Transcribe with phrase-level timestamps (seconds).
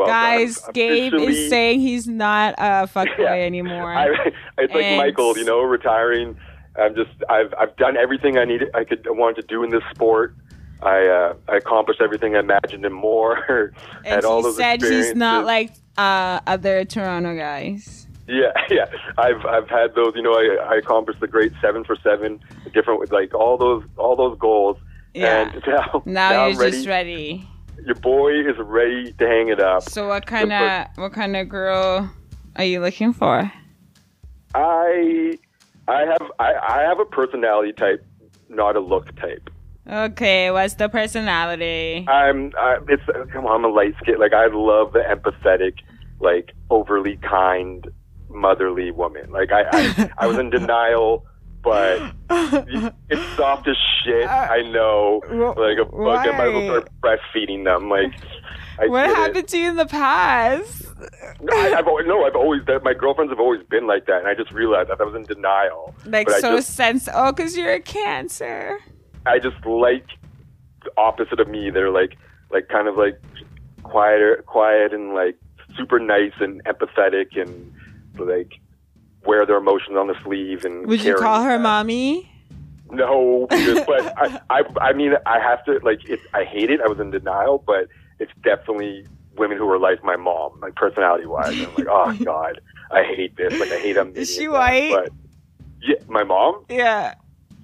[0.00, 0.14] Welcome.
[0.14, 3.32] Guys, Gabe officially- is saying he's not a fuckboy Yeah.
[3.34, 3.92] anymore.
[3.94, 4.08] I,
[4.58, 6.36] it's like Michael, you know, retiring.
[6.76, 9.70] I'm just I've I've done everything I needed I could I wanted to do in
[9.70, 10.34] this sport.
[10.82, 13.72] I uh, I accomplished everything I imagined and more.
[14.06, 18.06] and all he said he's not like uh, other Toronto guys.
[18.26, 18.86] Yeah, yeah.
[19.18, 20.12] I've I've had those.
[20.14, 22.40] You know, I, I accomplished the great seven for seven,
[22.72, 24.78] different with like all those all those goals.
[25.12, 25.50] Yeah.
[25.52, 26.70] And now, Now, now you're I'm ready.
[26.76, 27.48] just ready.
[27.84, 29.82] Your boy is ready to hang it up.
[29.82, 32.10] So what kind of what kind of girl
[32.56, 33.50] are you looking for?
[34.54, 35.38] I
[35.88, 38.04] I have I, I have a personality type,
[38.48, 39.50] not a look type.
[39.88, 42.06] Okay, what's the personality?
[42.08, 44.18] I'm I, it's come on, I'm a light skin.
[44.18, 45.78] Like I love the empathetic,
[46.20, 47.88] like overly kind,
[48.28, 49.30] motherly woman.
[49.30, 51.26] Like I I, I was in denial,
[51.62, 52.12] but
[53.10, 54.26] it's soft as shit.
[54.26, 55.22] Uh, I know.
[55.28, 57.88] Like a bug, I might as well start breastfeeding them.
[57.88, 58.12] Like
[58.78, 59.16] I what get it.
[59.16, 60.86] happened to you in the past?
[61.52, 64.28] I, I've always, no, I've always that my girlfriends have always been like that, and
[64.28, 65.94] I just realized that I was in denial.
[66.06, 67.08] Like but so just, sense.
[67.12, 68.78] Oh, cause you're a Cancer.
[69.26, 70.06] I just like
[70.84, 71.70] the opposite of me.
[71.70, 72.16] They're like
[72.50, 73.20] like kind of like
[73.82, 75.36] quieter, quiet, and like
[75.76, 77.72] super nice and empathetic, and
[78.18, 78.60] like
[79.24, 80.64] wear their emotions on the sleeve.
[80.64, 82.26] And Would you call her mommy?
[82.90, 86.08] No, because, but I, I, I mean, I have to like.
[86.08, 86.80] It, I hate it.
[86.80, 87.86] I was in denial, but
[88.18, 89.06] it's definitely
[89.36, 91.50] women who are like my mom, like personality wise.
[91.56, 92.60] I'm like, oh god,
[92.90, 93.58] I hate this.
[93.60, 94.12] Like, I hate them.
[94.16, 94.90] Is she white?
[94.92, 95.10] But
[95.82, 96.64] yeah, my mom.
[96.68, 97.14] Yeah.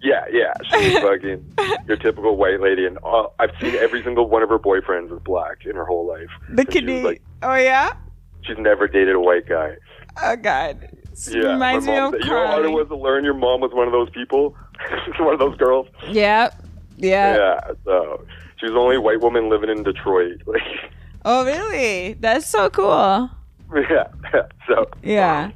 [0.02, 1.54] Yeah, yeah, she's fucking
[1.88, 5.18] your typical white lady, and all, I've seen every single one of her boyfriends is
[5.24, 6.28] black in her whole life.
[6.50, 7.04] The And she was Canadian.
[7.04, 7.96] like, oh yeah.
[8.42, 9.76] she's never dated a white guy.
[10.22, 10.95] Oh god.
[11.28, 13.60] Yeah, reminds my me of you know how hard it was to learn your mom
[13.60, 14.54] was one of those people,
[15.18, 15.88] one of those girls.
[16.08, 16.62] Yep.
[16.98, 17.36] Yeah.
[17.36, 18.24] Yeah, so
[18.58, 20.42] she was the only white woman living in Detroit.
[20.46, 20.62] Like,
[21.24, 22.12] Oh really?
[22.14, 23.30] That's so cool.
[23.90, 24.06] yeah.
[24.68, 25.50] So Yeah.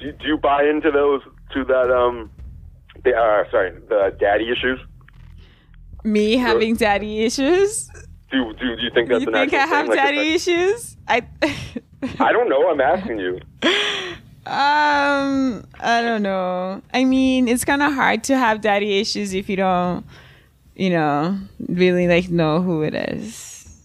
[0.00, 1.22] do, do you buy into those
[1.52, 2.30] to that um,
[3.04, 4.80] the, uh, sorry, the daddy issues?
[6.02, 7.88] Me having daddy issues.
[8.30, 9.94] Do do, do you think that's you think I have thing?
[9.96, 10.96] Daddy if issues?
[11.06, 11.22] I,
[12.18, 12.68] I don't know.
[12.70, 13.38] I'm asking you.
[14.46, 16.82] Um, I don't know.
[16.92, 20.04] I mean, it's kind of hard to have daddy issues if you don't,
[20.76, 21.38] you know,
[21.68, 23.76] really like know who it is.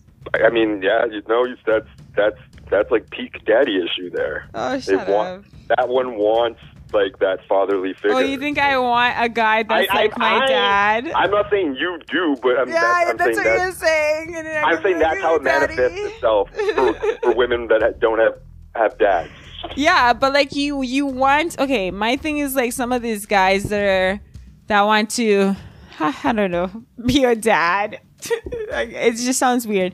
[0.43, 2.37] I mean, yeah, you know, you- that's that's
[2.69, 4.47] that's like peak daddy issue there.
[4.53, 5.77] Oh, They shut want up.
[5.77, 6.59] that one wants
[6.91, 8.13] like that fatherly figure.
[8.13, 11.11] Oh, you think I want a guy that's I- I- like my I- dad?
[11.15, 13.71] I'm not saying you do, but I'm, yeah, that's, I'm that's saying what that you're
[13.71, 14.35] saying.
[14.35, 18.37] I'm I'm saying that's how it "Daddy." manifests itself for, for women that don't have
[18.75, 19.31] have dads.
[19.75, 21.59] Yeah, but like you, you want.
[21.59, 24.21] Okay, my thing is like some of these guys that are
[24.67, 25.55] that want to,
[25.99, 26.71] I don't know,
[27.05, 27.99] be your dad.
[28.69, 29.93] Like, it just sounds weird.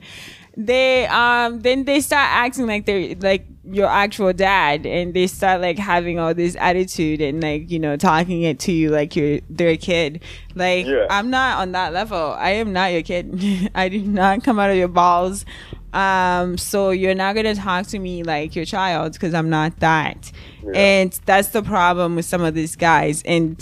[0.57, 5.61] They um then they start acting like they're like your actual dad, and they start
[5.61, 9.39] like having all this attitude and like you know talking it to you like you're
[9.49, 10.23] their kid.
[10.55, 11.07] Like Yeah.
[11.09, 12.35] I'm not on that level.
[12.37, 13.69] I am not your kid.
[13.75, 15.45] I did not come out of your balls.
[15.95, 20.31] Um, so you're not gonna talk to me like your child because I'm not that.
[20.73, 23.23] And that's the problem with some of these guys.
[23.23, 23.57] And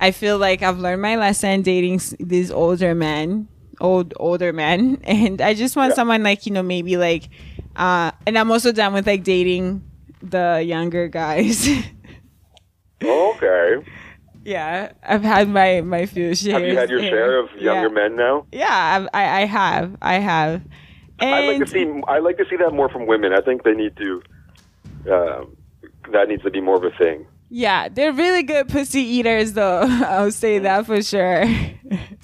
[0.00, 3.48] I feel like I've learned my lesson dating these older men,
[3.80, 5.96] old older men, and I just want Yeah.
[5.96, 7.28] someone like you know maybe like,
[7.76, 9.82] uh, and I'm also done with like dating
[10.22, 11.68] the younger guys.
[13.02, 13.84] Okay.
[14.44, 16.52] yeah, I've had my my few shares.
[16.52, 17.94] Have you had your share of younger yeah.
[17.94, 18.46] men now?
[18.52, 20.62] Yeah, I've, I I have I have.
[21.24, 22.02] And I'd like to see.
[22.08, 23.32] I like to see that more from women.
[23.32, 24.22] I think they need to.
[25.10, 25.56] Um,
[26.12, 27.26] that needs to be more of a thing.
[27.50, 29.80] Yeah, they're really good pussy eaters, though.
[29.88, 31.44] I'll say that for sure.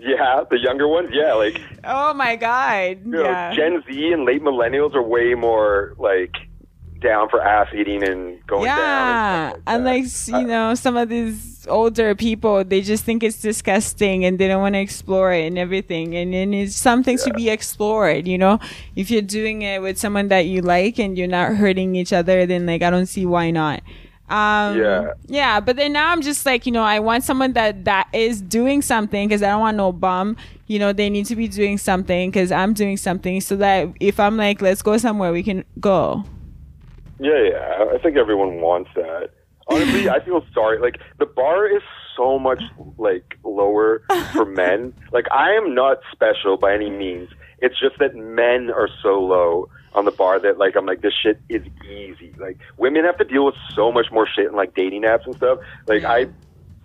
[0.02, 1.10] Yeah, the younger ones.
[1.12, 3.04] Yeah, like oh my god.
[3.04, 3.54] you know, yeah.
[3.54, 6.34] Gen Z and late millennials are way more like
[7.00, 8.76] down for ass eating and going down.
[8.78, 13.40] yeah, And, and like you know, some of these older people, they just think it's
[13.40, 16.14] disgusting and they don't want to explore it and everything.
[16.14, 18.26] And then it's something to be explored.
[18.28, 18.58] You know,
[18.96, 22.46] if you're doing it with someone that you like and you're not hurting each other,
[22.46, 23.82] then like I don't see why not.
[24.28, 25.12] Um, Yeah.
[25.26, 28.40] yeah, but then now I'm just like, you know, I want someone that that is
[28.40, 30.36] doing something because I don't want no bum.
[30.68, 34.20] You know, they need to be doing something because I'm doing something so that if
[34.20, 36.24] I'm like, let's go somewhere, we can go.
[37.20, 37.84] Yeah, yeah.
[37.94, 39.30] I think everyone wants that.
[39.68, 40.78] Honestly, I feel sorry.
[40.78, 41.82] Like the bar is
[42.16, 42.62] so much
[42.98, 44.02] like lower
[44.32, 44.94] for men.
[45.12, 47.28] Like I am not special by any means.
[47.58, 51.12] It's just that men are so low on the bar that like I'm like this
[51.22, 52.34] shit is easy.
[52.38, 55.34] Like women have to deal with so much more shit in like dating apps and
[55.36, 55.58] stuff.
[55.86, 56.26] Like I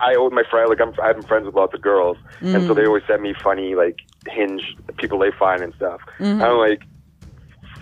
[0.00, 2.82] I owe my friend like I'm I'm friends with lots of girls and so they
[2.82, 2.88] mm.
[2.88, 6.02] always send me funny like hinge people they find and stuff.
[6.18, 6.42] Mm-hmm.
[6.42, 6.82] I'm like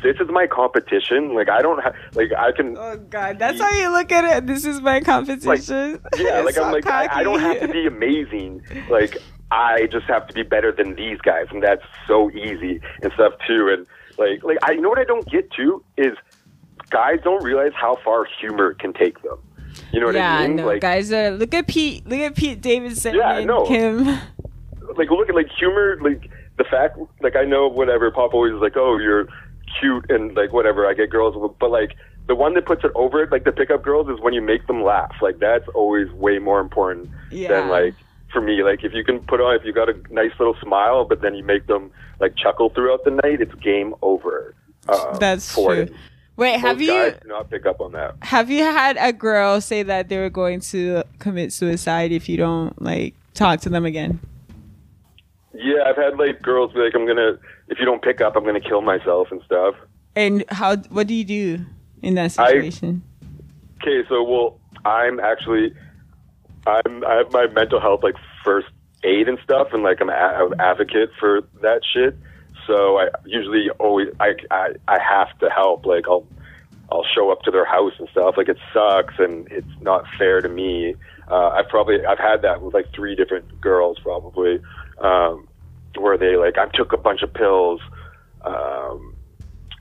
[0.05, 1.35] this is my competition.
[1.35, 2.77] Like I don't have like I can.
[2.79, 4.47] Oh God, that's how you look at it.
[4.47, 6.01] This is my competition.
[6.17, 8.63] Yeah, like I'm like I, I don't have to be amazing.
[8.89, 9.17] Like
[9.51, 13.33] I just have to be better than these guys, and that's so easy and stuff
[13.47, 13.69] too.
[13.73, 13.87] And
[14.19, 16.13] like like I you know what I don't get to is
[16.91, 19.39] guys don't realize how far humor can take them.
[19.93, 20.57] You know what yeah, I mean?
[20.57, 22.07] no, like guys are look at Pete.
[22.07, 23.65] Look at Pete Davidson Yeah, and no.
[23.67, 24.05] Kim.
[24.97, 28.61] like look at like humor like the fact like I know whatever Pop always is
[28.61, 29.27] like oh you're
[29.81, 33.23] cute and like whatever I get girls but like the one that puts it over
[33.23, 36.39] it like the pickup girls is when you make them laugh like that's always way
[36.39, 37.49] more important Yeah.
[37.49, 37.95] than like
[38.33, 41.05] for me like if you can put on if you got a nice little smile
[41.05, 41.91] but then you make them
[42.21, 44.55] like chuckle throughout the night it's game over
[44.89, 45.83] uh, That's for true.
[45.85, 45.93] it.
[46.37, 49.13] Wait, have Most you guys do not pick up on that have you had a
[49.13, 53.69] girl say that they were going to commit suicide if you don't like talk to
[53.69, 54.19] them again?
[55.53, 57.39] yeah I've had like girls be like I'm gonna
[57.69, 59.75] if you don't pick up I'm gonna kill myself and stuff
[60.17, 60.77] And how?
[60.77, 61.65] What do you do
[62.03, 63.03] in that I- situation?
[63.83, 65.75] Okay, so well, I'm actually,
[66.67, 68.15] I'm I have my mental health like
[68.45, 68.69] first
[69.03, 72.17] aid and stuff, and like I'm an advocate for that shit.
[72.67, 75.85] So I usually always I, I I have to help.
[75.85, 76.27] Like I'll
[76.91, 78.37] I'll show up to their house and stuff.
[78.37, 80.95] Like it sucks and it's not fair to me.
[81.29, 84.61] Uh, I've probably I've had that with like three different girls probably,
[85.01, 85.49] um,
[85.99, 87.81] where they like I took a bunch of pills,
[88.43, 89.15] um,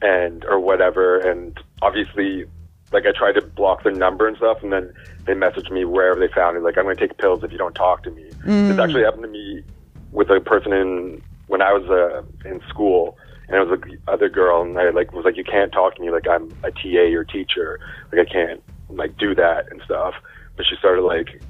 [0.02, 2.46] and or whatever, and obviously
[2.92, 4.94] like I tried to block their number and stuff, and then
[5.26, 6.62] they messaged me wherever they found it.
[6.62, 8.30] Like I'm going to take pills if you don't talk to me.
[8.68, 9.64] This actually happened to me
[10.12, 13.18] with a person in when I was uh, in school,
[13.48, 16.02] and it was a other girl, and I like was like, you can't talk to
[16.02, 17.80] me like I'm a TA or teacher.
[18.12, 20.14] Like I can't like do that and stuff.
[20.56, 21.42] But she started like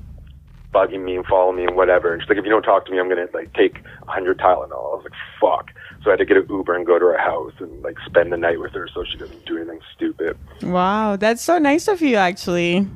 [0.73, 2.13] bugging me and following me and whatever.
[2.13, 4.39] And she's like, if you don't talk to me, I'm gonna like take a hundred
[4.39, 4.71] Tylenol.
[4.71, 5.71] I was like, fuck.
[6.03, 8.33] So I had to get an Uber and go to her house and like spend
[8.33, 10.37] the night with her so she doesn't do anything stupid.
[10.61, 12.87] Wow, that's so nice of you, actually.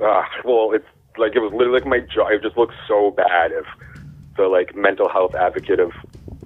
[0.00, 0.86] Ah, well, it's
[1.16, 2.30] like it was literally like my job.
[2.30, 3.66] It just looked so bad if
[4.36, 5.92] the like mental health advocate of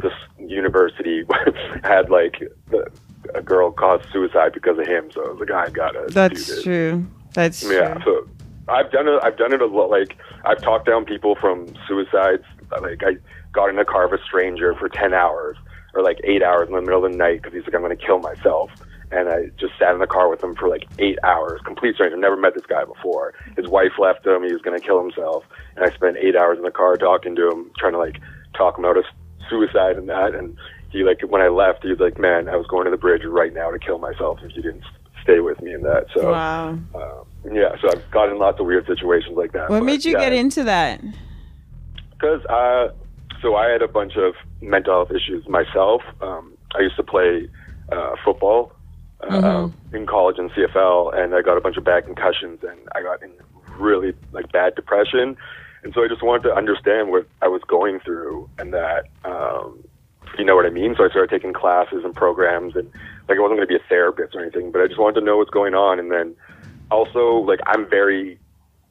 [0.00, 1.25] this university
[1.85, 2.91] had like the,
[3.35, 5.11] a girl cause suicide because of him.
[5.11, 7.06] So I was like, I gotta do That's true.
[7.35, 7.77] That's true.
[7.77, 8.27] Yeah, so
[8.69, 9.21] I've done it.
[9.23, 9.91] I've done it a lot.
[9.91, 12.45] Like I've talked down people from suicides.
[12.83, 13.17] Like I
[13.53, 15.57] got in a car of a stranger for ten hours
[15.95, 17.97] or like eight hours in the middle of the night because he's like, I'm going
[17.97, 18.71] to kill myself.
[19.13, 21.61] And I just sat in the car with him for like eight hours.
[21.65, 22.17] Complete stranger.
[22.17, 23.35] Never met this guy before.
[23.57, 24.43] His wife left him.
[24.43, 25.45] He was going to kill himself.
[25.77, 28.21] And I spent eight hours in the car talking to him, trying to like
[28.57, 29.05] talk him out of
[29.49, 30.35] suicide and that.
[30.35, 30.57] And
[30.91, 33.23] he like when I left, he was like, "Man, I was going to the bridge
[33.25, 34.85] right now to kill myself if you didn't
[35.23, 36.07] stay with me." And that.
[36.13, 36.79] So Wow.
[36.95, 39.70] uh, yeah, so I've gotten in lots of weird situations like that.
[39.70, 41.00] What but, made you yeah, get into that?
[42.10, 42.88] Because uh,
[43.43, 46.02] so I had a bunch of mental health issues myself.
[46.20, 47.48] Um, I used to play
[47.93, 48.72] uh, football
[49.20, 49.96] uh, Mm-hmm.
[49.96, 53.22] in college in CFL, and I got a bunch of bad concussions, and I got
[53.22, 53.31] in
[53.78, 55.37] really like bad depression.
[55.82, 59.82] And so I just wanted to understand what I was going through, and that um,
[60.38, 60.94] you know what I mean.
[60.96, 62.91] So I started taking classes and programs, and
[63.29, 65.26] like I wasn't going to be a therapist or anything, but I just wanted to
[65.26, 65.98] know what's going on.
[65.98, 66.34] And then
[66.90, 68.38] also like I'm very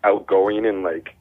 [0.03, 1.15] outgoing and like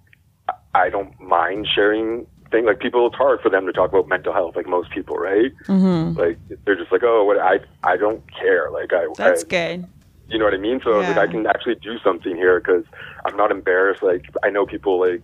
[0.74, 2.66] I- don't mind sharing things.
[2.66, 5.52] Like people, it's hard for them to talk about mental health, like most people, right?
[5.66, 6.18] Mm-hmm.
[6.18, 8.70] Like they're just like, oh, what I I don't care.
[8.70, 9.86] Like I, That's I good.
[10.28, 10.80] you know what I mean?
[10.84, 12.84] So I like, I can actually do something here because
[13.24, 14.02] I'm not embarrassed.
[14.02, 15.22] Like I know people like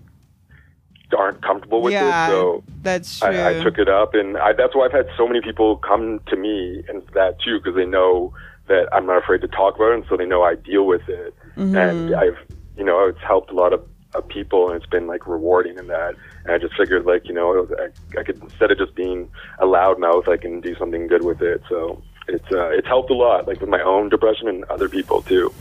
[1.17, 3.29] aren't comfortable with yeah, it, so that's true.
[3.29, 6.21] I, I took it up, and I, that's why I've had so many people come
[6.29, 8.33] to me and that too because they know
[8.71, 11.07] that I'm not afraid to talk about it, and so they know I deal with
[11.09, 11.77] it, Mm-hmm.
[11.77, 12.39] and I've
[12.79, 13.83] you know it's helped a lot of,
[14.15, 16.15] of people, and it's been like rewarding in that.
[16.45, 19.67] And I just figured like you know I, I could instead of just being a
[19.67, 21.61] loudmouth, I can do something good with it.
[21.69, 25.21] So it's uh, it's helped a lot, like with my own depression and other people
[25.23, 25.53] too.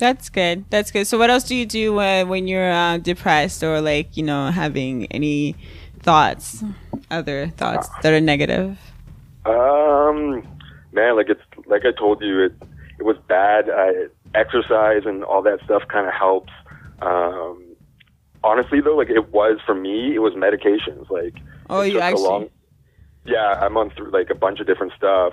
[0.00, 0.64] That's good.
[0.70, 1.06] That's good.
[1.06, 4.50] So, what else do you do uh, when you're uh, depressed or like you know
[4.50, 5.54] having any
[6.00, 6.64] thoughts,
[7.10, 8.76] other thoughts that are negative?
[9.46, 10.42] Um,
[10.92, 12.52] man, like it's like I told you, it
[12.98, 13.68] it was bad.
[13.70, 16.52] I, exercise and all that stuff kind of helps.
[17.00, 17.76] Um,
[18.42, 21.08] honestly, though, like it was for me, it was medications.
[21.10, 21.34] Like
[21.70, 22.50] Oh, you a actually-
[23.24, 25.32] yeah, I'm on through like a bunch of different stuff,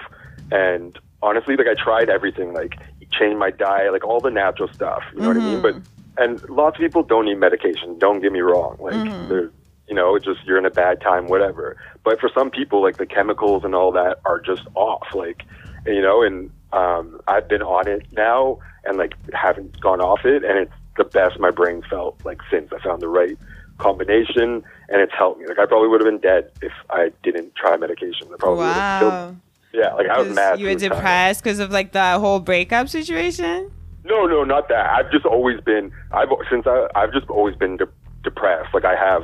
[0.51, 2.77] and honestly, like I tried everything, like
[3.11, 5.03] changed my diet, like all the natural stuff.
[5.13, 5.61] You know what I mean?
[5.61, 5.75] But
[6.17, 7.97] and lots of people don't need medication.
[7.99, 8.77] Don't get me wrong.
[8.79, 8.93] Like
[9.29, 9.51] they're
[9.87, 11.75] you know, it's just you're in a bad time, whatever.
[12.05, 15.05] But for some people, like the chemicals and all that are just off.
[15.13, 15.43] Like,
[15.85, 20.43] you know, and um, I've been on it now and like haven't gone off it,
[20.43, 23.37] and it's the best my brain felt like since I found the right
[23.77, 25.47] combination, and it's helped me.
[25.47, 28.27] Like I probably would have been dead if I didn't try medication.
[28.33, 29.35] I probably would have killed Wow.
[29.73, 30.59] Yeah, like I was mad.
[30.59, 33.71] You were depressed because of like the whole breakup situation.
[34.03, 34.89] No, no, not that.
[34.89, 35.91] I've just always been.
[36.11, 37.87] I've since I, I've just always been de-
[38.23, 38.73] depressed.
[38.73, 39.23] Like I have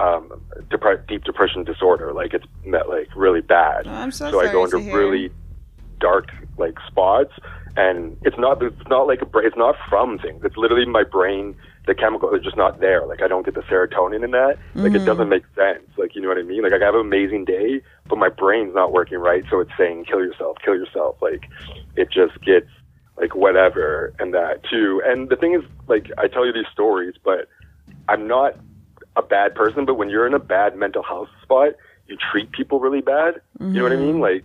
[0.00, 2.12] um, depre- deep depression disorder.
[2.12, 3.86] Like it's met, like really bad.
[3.86, 5.30] Oh, I'm so I sorry go into to really
[6.08, 6.26] dark
[6.58, 7.32] like spots,
[7.76, 8.62] and it's not.
[8.62, 9.26] It's not like a.
[9.26, 10.40] bra- It's not from things.
[10.44, 11.54] It's literally my brain.
[11.86, 13.02] The chemical is just not there.
[13.06, 14.54] Like I don't get the serotonin in that.
[14.74, 14.96] Like Mm-hmm.
[14.96, 15.84] it doesn't make sense.
[15.96, 16.62] Like you know what I mean.
[16.62, 19.44] Like I have an amazing day, but my brain's not working right.
[19.50, 21.16] So it's saying kill yourself, kill yourself.
[21.20, 21.42] Like
[21.96, 22.68] it just gets
[23.20, 25.02] like whatever and that too.
[25.04, 27.48] And the thing is, like I tell you these stories, but
[28.08, 28.56] I'm not
[29.16, 29.84] a bad person.
[29.84, 31.70] But when you're in a bad mental health spot,
[32.08, 33.40] you treat people really bad.
[33.60, 34.20] You know what I mean?
[34.20, 34.44] Like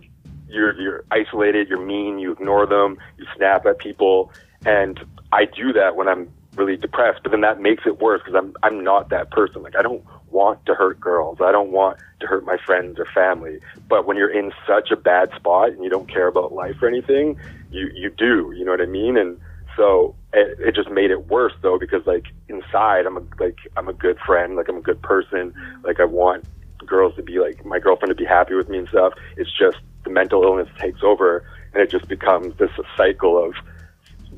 [0.50, 4.32] you're you're isolated, you're mean, you ignore them, you snap at people,
[4.66, 5.00] and
[5.32, 7.22] I do that when I'm really depressed.
[7.22, 9.62] But then that makes it worse because I'm I'm not that person.
[9.62, 11.38] Like I don't want to hurt girls.
[11.40, 13.60] I don't want to hurt my friends or family.
[13.88, 16.88] But when you're in such a bad spot and you don't care about life or
[16.88, 17.38] anything,
[17.70, 18.52] you you do.
[18.56, 19.16] You know what I mean?
[19.16, 19.40] And
[19.76, 23.88] so it, it just made it worse though because like inside I'm a like I'm
[23.88, 25.54] a good friend, like I'm a good person,
[25.84, 26.44] like I want
[26.90, 29.14] girls to be like my girlfriend to be happy with me and stuff.
[29.38, 33.54] It's just the mental illness takes over and it just becomes this cycle of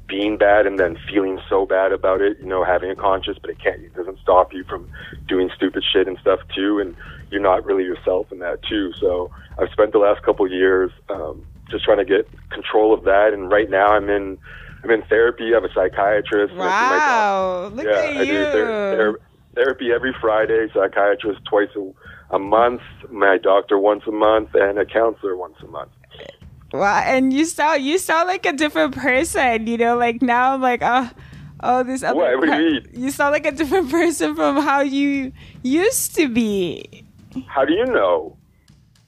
[0.06, 3.50] being bad and then feeling so bad about it, you know, having a conscience, but
[3.50, 4.87] it can't, it doesn't stop you from
[5.26, 6.78] doing stupid shit and stuff too.
[6.78, 6.94] And
[7.30, 8.92] you're not really yourself in that too.
[9.00, 13.04] So I've spent the last couple of years, um, just trying to get control of
[13.04, 13.32] that.
[13.32, 14.37] And right now I'm in,
[14.85, 15.52] I'm in therapy.
[15.52, 16.52] I have a psychiatrist.
[16.52, 18.32] and I see my doc- Wow, look yeah, at I you.
[18.32, 19.21] do ther- ther-
[19.54, 21.80] therapy every Friday, psychiatrist twice a,
[22.33, 25.91] a month, my doctor once a month, and a counselor once a month.
[26.73, 29.67] Wow, and you sound you sound like a different person.
[29.67, 31.11] You know, like now I'm like, oh,
[31.61, 32.17] oh, this other.
[32.17, 32.39] What?
[32.39, 32.89] What do you mean?
[32.95, 37.05] You sound like a different person from how you used to be.
[37.47, 38.37] How do you know?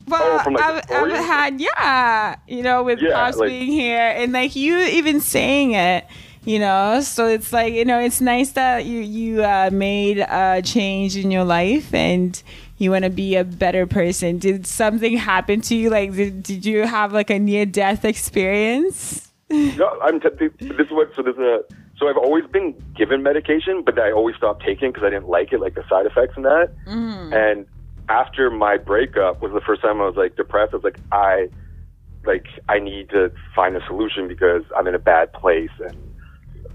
[0.07, 4.12] Well, Oh, like, I've, I've had yeah, you know, with Yeah, Pops like- being here
[4.14, 6.04] and like you even saying it,
[6.45, 7.00] you know.
[7.00, 11.31] So it's like you know, it's nice that you you uh, made a change in
[11.31, 12.43] your life and
[12.78, 14.38] you want to be a better person.
[14.38, 15.90] Did something happen to you?
[15.90, 19.21] Like, did, did you have like a near death experience?
[19.50, 20.21] No, I'm.
[20.21, 20.28] T-
[20.59, 21.14] this is what.
[21.14, 21.61] So this is a.
[21.99, 25.52] So I've always been given medication, but I always stopped taking because I didn't like
[25.52, 26.71] it, like the side effects and that.
[26.88, 27.33] Mm-hmm.
[27.33, 27.66] And
[28.09, 30.73] after my breakup was the first time I was like depressed.
[30.73, 31.50] I was like, I,
[32.25, 35.97] like, I need to find a solution because I'm in a bad place and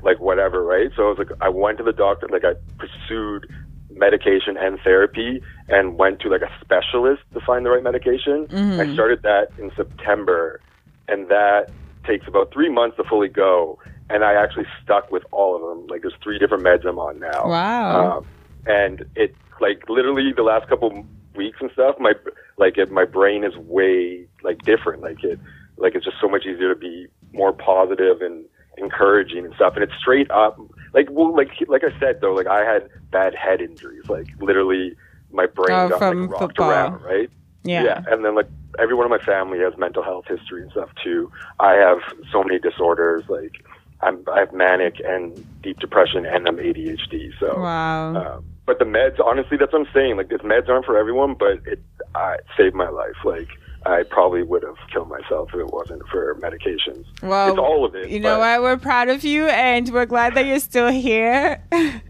[0.01, 0.89] like whatever, right?
[0.95, 3.51] So I was like, I went to the doctor, like I pursued
[3.99, 8.47] medication and therapy and went to like a specialist to find the right medication.
[8.79, 10.61] I started that in September
[11.07, 11.69] and that
[12.05, 13.77] takes about three months to fully go.
[14.09, 15.87] And I actually stuck with all of them.
[15.87, 17.47] Like there's three different meds I'm on now.
[17.47, 18.17] Wow.
[18.17, 18.25] Um,
[18.65, 22.13] and it like literally the last couple weeks and stuff, my
[22.57, 25.01] like it, my brain is way like different.
[25.01, 25.39] Like it,
[25.77, 28.45] like it's just so much easier to be more positive and
[28.77, 29.73] encouraging and stuff.
[29.75, 30.59] And it's straight up
[30.93, 34.07] like well, like like I said though, like I had bad head injuries.
[34.09, 34.95] Like literally,
[35.31, 36.69] my brain Oh, got from like rocked football.
[36.71, 37.01] around.
[37.01, 37.29] Right.
[37.63, 37.83] yeah.
[37.83, 38.47] Yeah, and then like
[38.79, 41.31] everyone in my family has mental health history and stuff too.
[41.59, 41.99] I have
[42.31, 43.23] so many disorders.
[43.29, 43.63] Like
[44.01, 47.31] I'm, I have manic and deep depression, and I'm ADHD.
[47.37, 48.15] So, Wow.
[48.15, 50.15] uh, but the meds, honestly, that's what I'm saying.
[50.15, 51.81] Like, these meds aren't for everyone, but it,
[52.15, 53.17] uh, it saved my life.
[53.25, 53.49] Like,
[53.85, 57.05] I probably would have killed myself if it wasn't for medications.
[57.21, 58.09] Well, it's all of it.
[58.09, 58.61] You know what?
[58.61, 61.63] We're proud of you, and we're glad that you're still here.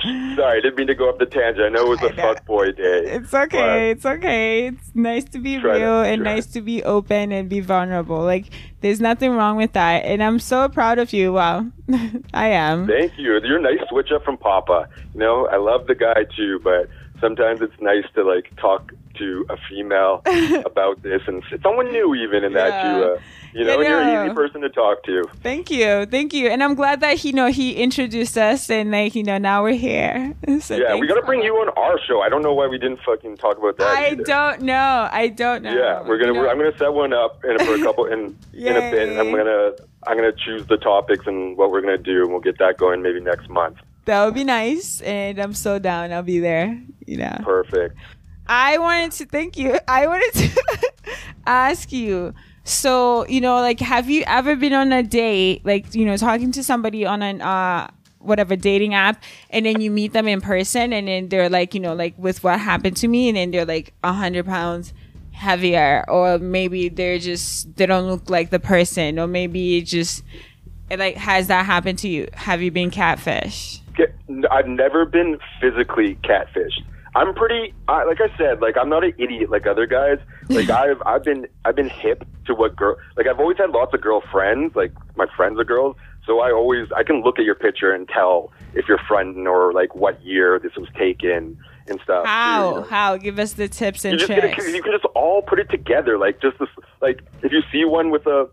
[0.00, 1.64] Sorry, I didn't mean to go up the tangent.
[1.64, 2.22] I know it was a know.
[2.34, 3.02] fuck boy day.
[3.06, 3.90] It's okay.
[3.90, 4.68] It's okay.
[4.68, 8.20] It's nice to be Try to- real and nice to be open and be vulnerable.
[8.22, 8.46] Like,
[8.80, 10.04] there's nothing wrong with that.
[10.04, 11.32] And I'm so proud of you.
[11.32, 11.66] Wow.
[12.32, 12.86] I am.
[12.86, 13.40] Thank you.
[13.42, 14.88] You're a nice switch up from Papa.
[15.14, 16.88] You know, I love the guy too, but
[17.20, 20.22] sometimes it's nice to like talk to a female
[20.64, 22.82] about this and someone new even in that Yeah.
[22.98, 23.04] too.
[23.04, 23.18] Uh,
[23.54, 25.24] you know, you're an easy person to talk to.
[25.42, 26.04] Thank you.
[26.04, 26.48] Thank you.
[26.48, 29.72] And I'm glad that, you know, he introduced us and, like, you know, now we're
[29.72, 30.34] here.
[30.60, 32.20] So yeah, we got to bring you on our show.
[32.20, 33.86] I don't know why we didn't fucking talk about that.
[33.86, 34.22] I either.
[34.24, 35.08] don't know.
[35.10, 35.72] I don't know.
[35.72, 36.34] Yeah, we're gonna.
[36.34, 39.08] You know, I'm gonna set one up in for a couple in in a bit.
[39.08, 39.72] And I'm gonna
[40.06, 43.00] I'm gonna choose the topics and what we're gonna do, and we'll get that going
[43.02, 43.76] maybe next month.
[44.06, 45.00] that would be nice.
[45.02, 46.12] And I'm so down.
[46.12, 46.78] I'll be there.
[47.06, 47.38] You know.
[47.42, 47.96] Perfect.
[48.48, 49.78] I wanted to thank you.
[49.88, 50.92] I wanted to
[51.46, 52.34] ask you.
[52.64, 56.52] So, you know, like have you ever been on a date, like, you know, talking
[56.52, 60.92] to somebody on an uh whatever dating app and then you meet them in person
[60.92, 63.64] and then they're like, you know, like with what happened to me and then they're
[63.64, 64.92] like a hundred pounds
[65.32, 70.22] heavier or maybe they're just they don't look like the person or maybe it just
[70.90, 72.28] it, like has that happened to you?
[72.34, 73.80] Have you been catfish?
[74.50, 76.82] I've never been physically catfished.
[77.14, 77.74] I'm pretty.
[77.88, 80.18] I, like I said, like I'm not an idiot like other guys.
[80.48, 82.96] Like I've I've been I've been hip to what girl.
[83.16, 84.76] Like I've always had lots of girlfriends.
[84.76, 85.96] Like my friends are girls,
[86.26, 89.72] so I always I can look at your picture and tell if you're friend or
[89.72, 92.26] like what year this was taken and stuff.
[92.26, 92.68] How?
[92.68, 92.82] You know?
[92.88, 93.16] How?
[93.16, 94.66] Give us the tips and You tricks.
[94.68, 96.18] you can just all put it together.
[96.18, 96.68] Like just this,
[97.00, 98.48] like if you see one with a,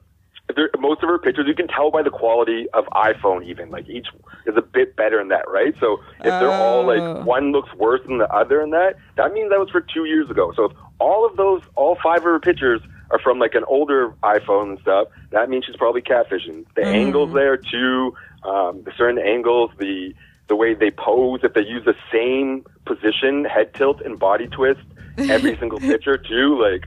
[0.80, 3.46] most of her pictures, you can tell by the quality of iPhone.
[3.46, 4.08] Even like each
[4.46, 5.74] is a bit better in that, right?
[5.80, 6.88] So if they're all Oh.
[6.88, 10.06] like one looks worse than the other in that, that means that was for two
[10.06, 10.54] years ago.
[10.56, 12.82] So if all of those, all five of her pictures
[13.12, 16.66] are from like an older iPhone and stuff, that means she's probably catfishing.
[16.76, 16.94] The Mm-hmm.
[16.94, 20.14] angles there too, um, the certain angles, the
[20.48, 24.82] the way they pose, if they use the same position, head tilt and body twist,
[25.28, 26.84] every single picture too, like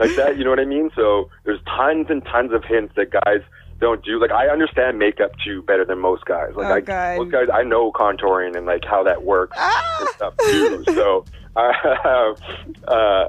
[0.00, 0.36] like that.
[0.36, 0.90] You know what I mean?
[0.96, 3.42] So there's tons and tons of hints that guys
[3.80, 4.20] don't do.
[4.20, 6.50] Like I understand makeup too better than most guys.
[6.56, 7.18] Like Oh, I, God.
[7.18, 10.84] most guys, I know contouring and like how that works and stuff too.
[10.86, 11.24] So
[11.56, 12.34] I,
[12.88, 13.28] uh,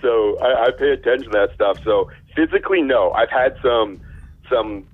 [0.00, 1.78] so I, I pay attention to that stuff.
[1.84, 4.00] So physically, no, I've had some
[4.50, 4.84] some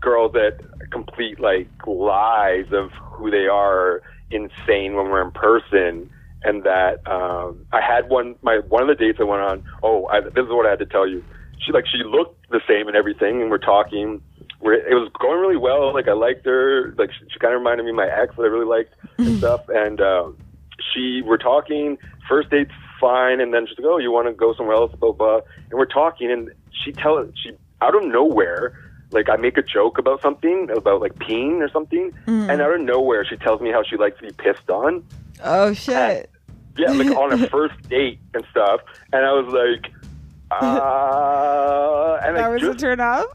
[0.00, 0.58] girls that
[0.90, 6.10] complete like lies of who they are insane when we're in person
[6.46, 10.06] and that um I had one my one of the dates I went on oh
[10.06, 11.22] I, this is what I had to tell you.
[11.58, 14.22] She like she looked the same and everything and we're talking.
[14.60, 15.92] We're, it was going really well.
[15.92, 16.94] Like I liked her.
[16.96, 19.38] Like she, she kind of reminded me of my ex that I really liked and
[19.38, 19.68] stuff.
[19.68, 20.30] And uh,
[20.92, 21.98] she we're talking.
[22.28, 25.12] First date's fine and then she's like oh you want to go somewhere else blah
[25.12, 25.40] blah.
[25.70, 26.50] And we're talking and
[26.84, 27.50] she tell she
[27.82, 28.78] out of nowhere
[29.10, 32.12] like I make a joke about something about like peeing or something.
[32.50, 35.04] And out of nowhere she tells me how she likes to be pissed on.
[35.44, 36.30] Oh shit.
[36.76, 38.80] Yeah like on a first date and stuff
[39.12, 39.92] and I was like
[40.50, 43.26] uh and That I was just a turn off.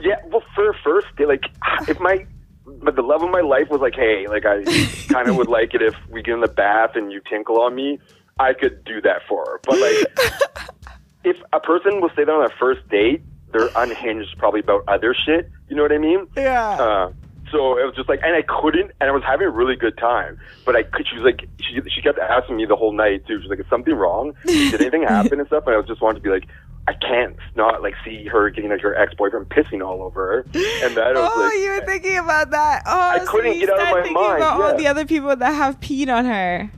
[0.00, 1.44] yeah, well, for first date, like
[1.88, 2.26] if my
[2.66, 4.62] but the love of my life was like, hey, like I
[5.08, 7.74] kind of would like it if we get in the bath and you tinkle on
[7.74, 7.98] me,
[8.38, 9.60] I could do that for her.
[9.64, 10.70] But like,
[11.24, 15.14] if a person will say that on a first date, they're unhinged, probably about other
[15.14, 15.50] shit.
[15.68, 16.26] You know what I mean?
[16.36, 16.70] Yeah.
[16.78, 17.12] Uh,
[17.50, 19.96] so it was just like, and I couldn't, and I was having a really good
[19.98, 21.06] time, but I could.
[21.08, 23.40] She was like, she she kept asking me the whole night too.
[23.40, 24.34] She's like, "Is something wrong?
[24.44, 26.48] Did anything happen and stuff?" And I was just wanted to be like,
[26.88, 30.38] I can't not like see her getting like her ex boyfriend pissing all over her,
[30.40, 32.82] and that I was oh, like, you were thinking about that.
[32.86, 35.04] Oh, I so couldn't you get out of my thinking mind, about all the other
[35.04, 36.70] people that have peed on her.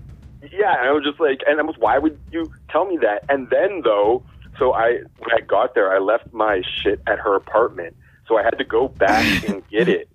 [0.51, 3.25] Yeah, and I was just like, and I was, why would you tell me that?
[3.29, 4.25] And then though,
[4.59, 7.95] so I when I got there, I left my shit at her apartment,
[8.27, 10.10] so I had to go back and get it.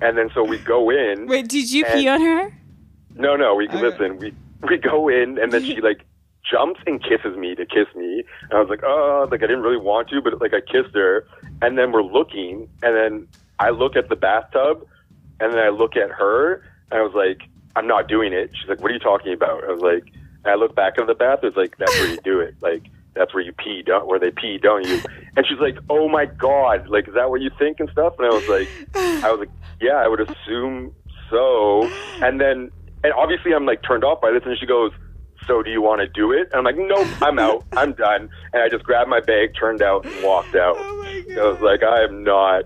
[0.00, 1.26] And then so we go in.
[1.26, 2.52] Wait, did you And- pee on her?
[3.14, 3.80] No, no, we Okay.
[3.80, 4.18] listen.
[4.18, 4.32] We
[4.68, 6.04] we go in, and then she like
[6.50, 8.24] jumps and kisses me to kiss me.
[8.42, 10.94] And I was like, oh, like I didn't really want to, but like I kissed
[10.94, 11.26] her.
[11.62, 14.84] And then we're looking, and then I look at the bathtub,
[15.40, 17.42] and then I look at her, and I was like,
[17.76, 18.50] I'm not doing it.
[18.54, 19.62] She's like, what are you talking about?
[19.64, 20.12] I was like,
[20.44, 21.40] and I look back at the bath.
[21.42, 22.54] It's like that's where you do it.
[22.60, 22.84] Like
[23.18, 25.00] that's where you pee, don't where they pee, don't you?
[25.36, 28.14] And she's like, oh my god, like is that what you think and stuff?
[28.18, 28.68] And I was like,
[29.24, 29.50] I was like,
[29.80, 30.94] yeah, I would assume
[31.30, 31.84] so.
[32.22, 32.70] And then,
[33.04, 34.42] and obviously, I'm like turned off by this.
[34.44, 34.92] And she goes,
[35.46, 37.64] "So do you want to do it?" And I'm like, "Nope, I'm out.
[37.76, 40.76] I'm done." And I just grabbed my bag, turned out, and walked out.
[40.78, 41.04] Oh.
[41.04, 42.64] I was like, "I am not,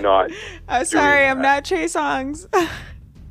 [0.00, 0.30] not."
[0.68, 2.46] I'm sorry, I'm not Trey Songz.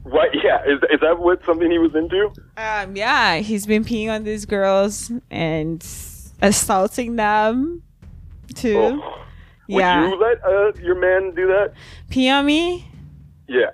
[0.04, 0.30] What?
[0.34, 2.32] Yeah, is is that what something he was into?
[2.58, 5.84] um, yeah, he's been peeing on these girls and
[6.42, 7.84] assaulting them
[8.56, 8.78] too.
[8.78, 9.16] Oh.
[9.70, 11.74] Would yeah, you let uh, your man do that?
[12.10, 12.88] pee on me.
[13.48, 13.70] Yeah,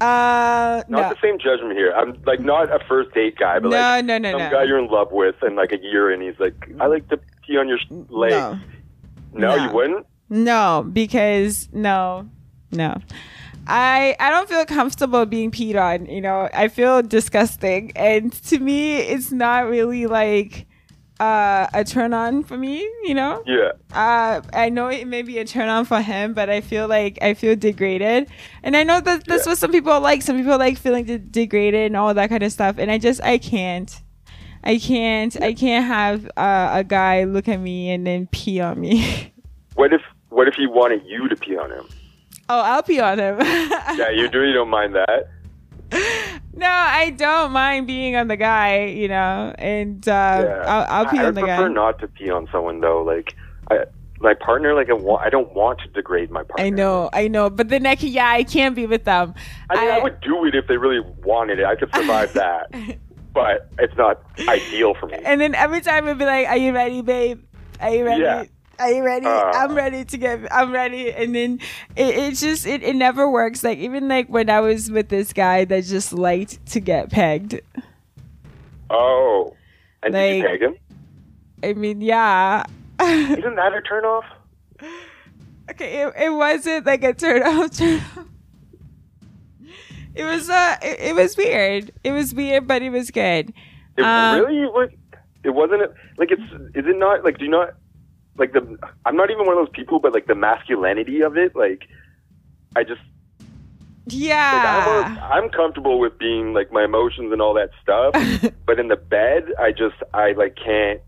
[0.00, 1.92] Uh, not no, the same judgment here.
[1.92, 4.50] I'm like not a first date guy, but no, like no, no, some no.
[4.50, 7.18] guy you're in love with, and like a year, and he's like, "I like to
[7.46, 8.58] pee on your leg." No.
[9.34, 9.64] no, No.
[9.66, 10.06] you wouldn't.
[10.28, 12.28] No, because no,
[12.70, 12.96] no.
[13.66, 16.06] I I don't feel comfortable being peed on.
[16.06, 20.66] You know, I feel disgusting, and to me, it's not really like
[21.22, 22.74] uh, a turn on for me.
[23.04, 23.72] You know, Yeah.
[23.94, 27.18] uh, I know it may be a turn on for him, but I feel like
[27.22, 28.28] I feel degraded,
[28.64, 29.52] and I know that that's Yeah.
[29.52, 30.22] what some people like.
[30.22, 33.22] Some people like feeling de- degraded and all that kind of stuff, and I just
[33.22, 33.90] I can't.
[34.64, 35.34] I can't.
[35.42, 39.32] I can't have uh, a guy look at me and then pee on me.
[39.74, 41.86] What if what if he wanted you to pee on him?
[42.48, 43.38] Oh, I'll pee on him.
[44.00, 44.42] Yeah, you do.
[44.42, 45.28] You don't mind that.
[46.54, 50.64] no, I don't mind being on the guy, you know, and uh, Yeah.
[50.66, 51.54] I'll, I'll pee I, I on the guy.
[51.54, 53.02] I prefer not to pee on someone though.
[53.02, 53.34] Like,
[53.70, 53.84] I,
[54.20, 56.64] my partner, like I, wa- I don't want to degrade my partner.
[56.64, 59.34] I know, I know, but then I can, yeah, I can't be with them.
[59.68, 61.64] I mean, I, would do it if they really wanted it.
[61.66, 62.72] I could survive that,
[63.34, 65.18] but it's not ideal for me.
[65.24, 67.42] And then every time it'd be like, "Are you ready, babe?
[67.80, 68.22] Are you ready?
[68.22, 68.44] Yeah.
[68.78, 69.26] Are you ready?
[69.26, 69.50] Uh.
[69.54, 70.52] I'm ready to get.
[70.52, 71.60] I'm ready." And then
[71.96, 73.62] it, it just it, it never works.
[73.62, 77.60] Like even like when I was with this guy that just liked to get pegged.
[78.90, 79.54] Oh,
[80.02, 80.76] and did you peg him?
[81.62, 82.64] I mean, yeah.
[83.00, 84.24] Isn't that a turn off?
[85.70, 87.70] okay, it, it wasn't like a turn off.
[87.76, 88.26] Turn off.
[90.14, 91.90] It was uh, it, it was weird.
[92.04, 93.52] It was weird, but it was good.
[93.96, 94.98] It Um, really like
[95.44, 95.82] it wasn't
[96.18, 96.42] like it's
[96.76, 97.74] is it not like do you not
[98.36, 101.54] like the I'm not even one of those people, but like the masculinity of it,
[101.54, 101.82] like
[102.76, 103.00] I just
[104.08, 105.16] like Yeah.
[105.30, 108.14] I'm, I'm comfortable with being like my emotions and all that stuff,
[108.66, 111.00] but in the bed, I just I like can't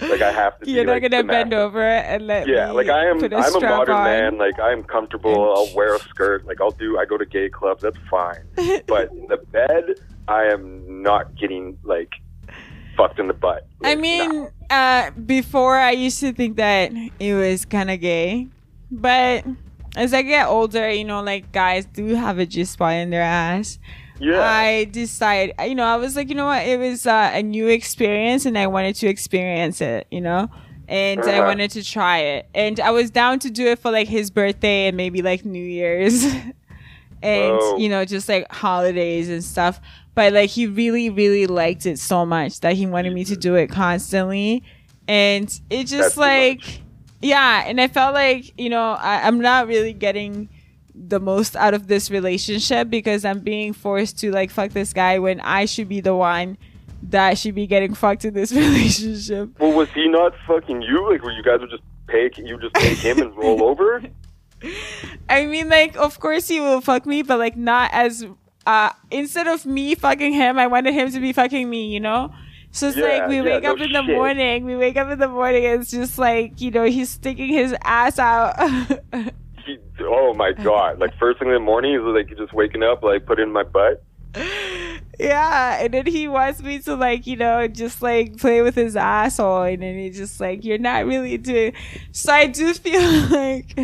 [0.00, 0.70] like I have to.
[0.70, 3.24] You're be, not like, gonna bend over and let Yeah, me like I am.
[3.24, 4.04] I'm a modern on.
[4.04, 4.38] man.
[4.38, 5.52] Like I'm comfortable.
[5.54, 6.46] I'll wear a skirt.
[6.46, 6.98] Like I'll do.
[6.98, 7.82] I go to gay clubs.
[7.82, 8.44] That's fine.
[8.86, 9.96] But in the bed,
[10.28, 12.10] I am not getting like
[12.96, 13.66] fucked in the butt.
[13.84, 18.48] I Like, mean, uh, before I used to think that it was kind of gay,
[18.90, 19.44] but
[19.96, 23.22] as I get older, you know, like guys do have a G spot in their
[23.22, 23.78] ass.
[24.18, 24.40] yeah.
[24.40, 27.68] I decided, you know, I was like, you know what, it was uh, a new
[27.68, 30.48] experience, and I wanted to experience it, you know,
[30.88, 31.46] and I Uh-huh.
[31.48, 34.88] wanted to try it, and I was down to do it for like his birthday
[34.88, 36.24] and maybe like New Year's,
[37.22, 37.76] and Oh.
[37.78, 39.80] you know, just like holidays and stuff.
[40.16, 43.40] But like he really, really liked it so much that he wanted me to mm-hmm.
[43.40, 44.64] do it constantly,
[45.06, 46.80] and it just too like,
[47.20, 50.48] yeah, and I felt like you know I, I'm not really getting
[50.94, 55.18] the most out of this relationship because I'm being forced to like fuck this guy
[55.18, 56.56] when I should be the one
[57.10, 59.60] that should be getting fucked in this relationship.
[59.60, 61.10] well, was he not fucking you?
[61.10, 62.30] Like, were you guys would just pay?
[62.36, 64.02] You just take him and roll over?
[65.28, 68.26] I mean, like, of course he will fuck me, but like not as
[68.66, 72.32] uh instead of me fucking him, I wanted him to be fucking me, you know?
[72.72, 74.16] So it's Yeah, like we yeah, wake no up in the shit.
[74.16, 77.48] morning, we wake up in the morning, and it's just like, you know, he's sticking
[77.52, 78.54] his ass out.
[79.64, 80.98] He, oh my god!
[81.00, 83.52] Like first thing in the morning, he's like just waking up, like put it in
[83.52, 84.02] my butt.
[85.18, 88.94] yeah, and then he wants me to like, you know, just like play with his
[88.96, 91.72] asshole, and then he's just like, you're not really doing.
[92.12, 93.00] So I do feel
[93.30, 93.76] like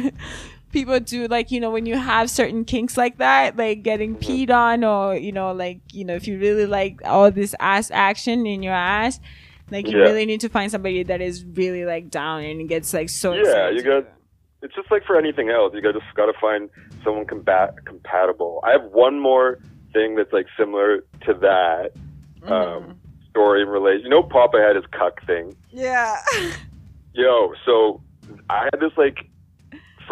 [0.73, 4.33] people do like, you know, when you have certain kinks like that, like getting Mm-hmm.
[4.33, 7.91] peed on, or you know, like you know, if you really like all this ass
[7.91, 9.21] action in your ass.
[9.71, 10.05] Like you Yeah.
[10.05, 13.71] really need to find somebody that is really like down and gets like so Yeah,
[13.71, 14.05] you got.
[14.61, 15.73] It's just like for anything else.
[15.75, 16.69] You got just got to find
[17.03, 18.61] someone combat compatible.
[18.65, 19.59] I have one more
[19.95, 21.93] thing that's like similar to that
[22.43, 22.53] Mm-hmm.
[22.53, 22.97] um,
[23.31, 24.03] story in relation.
[24.05, 25.57] You know, Papa had his cuck thing.
[25.71, 26.17] Yeah.
[27.15, 28.03] Yo, so
[28.51, 29.29] I had this like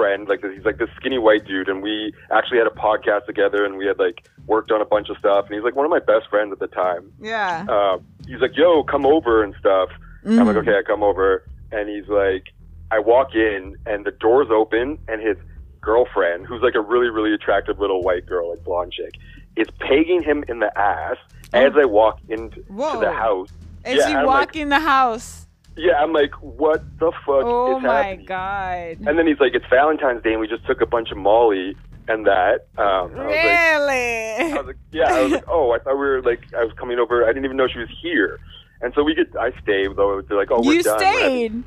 [0.00, 3.64] friend, like he's like this skinny white dude, and we actually had a podcast together,
[3.64, 5.90] and we had like worked on a bunch of stuff, and he's like one of
[5.90, 7.12] my best friends at the time.
[7.20, 7.66] yeah.
[7.68, 9.88] Uh, he's like, "Yo, come over and stuff."
[10.26, 10.62] I'm like, Mhm.
[10.62, 12.44] "Okay, I come over," and he's like,
[12.90, 15.36] I walk in, and the door's open, and his
[15.80, 19.12] girlfriend, who's like a really, really attractive little white girl, like blonde chick,
[19.56, 21.16] is pegging him in the ass
[21.52, 23.48] as I walk into the house.
[23.84, 25.46] As yeah, you I'm walk like- in the house.
[25.80, 28.18] Yeah, I'm like, what the fuck Oh is happening?
[28.18, 29.06] Oh my god.
[29.08, 31.74] And then he's like, it's Valentine's Day, and we just took a bunch of Molly
[32.06, 32.66] and that.
[32.76, 34.52] Um, I was like, Really?
[34.52, 36.72] I was like, yeah, I was like, oh, I thought we were like, I was
[36.78, 37.24] coming over.
[37.24, 38.38] I didn't even know she was here.
[38.82, 40.20] And so we get, I stayed though.
[40.22, 41.00] They're like, oh, we're you done.
[41.00, 41.64] Having- stayed.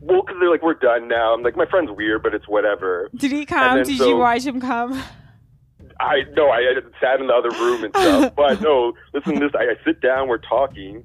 [0.00, 1.34] Well, because they're like, we're done now.
[1.34, 3.10] I'm like, my friend's weird, but it's whatever.
[3.16, 3.78] Did he come?
[3.78, 5.02] then Did so- you watch him come?
[6.00, 8.32] I no, I, I sat in the other room and stuff.
[8.36, 9.50] but no, listen this.
[9.54, 11.04] I, I sit down, we're talking.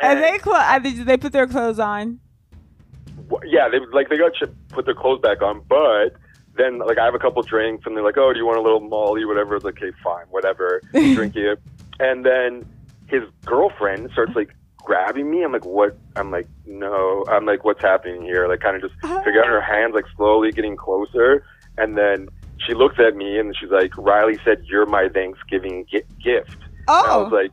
[0.00, 2.20] And they clo- did they put their clothes on?
[3.44, 6.14] Yeah, they like they got to put their clothes back on, but
[6.56, 8.62] then like I have a couple drinks and they're like, "Oh, do you want a
[8.62, 11.60] little Molly, whatever?" It's like, "Okay, fine, whatever." Drink it,
[12.00, 12.64] and then
[13.06, 15.42] his girlfriend starts like grabbing me.
[15.44, 18.94] I'm like, "What?" I'm like, "No." I'm like, "What's happening here?" Like, kind of just
[19.04, 19.22] oh.
[19.24, 21.44] figure out her hands like slowly getting closer,
[21.76, 22.28] and then
[22.66, 26.56] she looks at me and she's like, "Riley said you're my Thanksgiving gi- gift."
[26.88, 27.50] And I was Oh, like,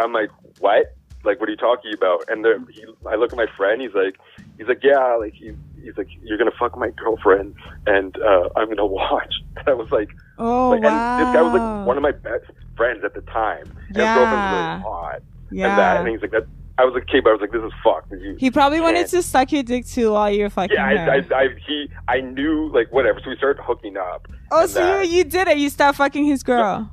[0.00, 0.94] I'm like, what?
[1.24, 2.24] Like, what are you talking about?
[2.28, 3.80] And then he, I look at my friend.
[3.80, 4.16] He's like,
[4.58, 7.54] he's like, yeah, like he, he's like, you're gonna fuck my girlfriend,
[7.86, 9.34] and uh, I'm gonna watch.
[9.56, 11.18] And I was like, oh like, wow.
[11.18, 12.44] and this guy was like one of my best
[12.76, 13.64] friends at the time.
[13.88, 14.70] And his girlfriend was Yeah.
[14.72, 15.68] really hot, yeah.
[15.70, 16.46] and that, and he's like, that.
[16.76, 18.10] I was like, okay, but I was like, this is fucked.
[18.10, 20.84] You, he probably wanted can't- to suck your dick too while you're fucking yeah.
[21.30, 23.20] I, I, I, he, I knew like whatever.
[23.22, 24.26] So we started hooking up.
[24.50, 25.06] oh, so that.
[25.08, 25.58] you you did it.
[25.58, 26.90] You stopped fucking his girl.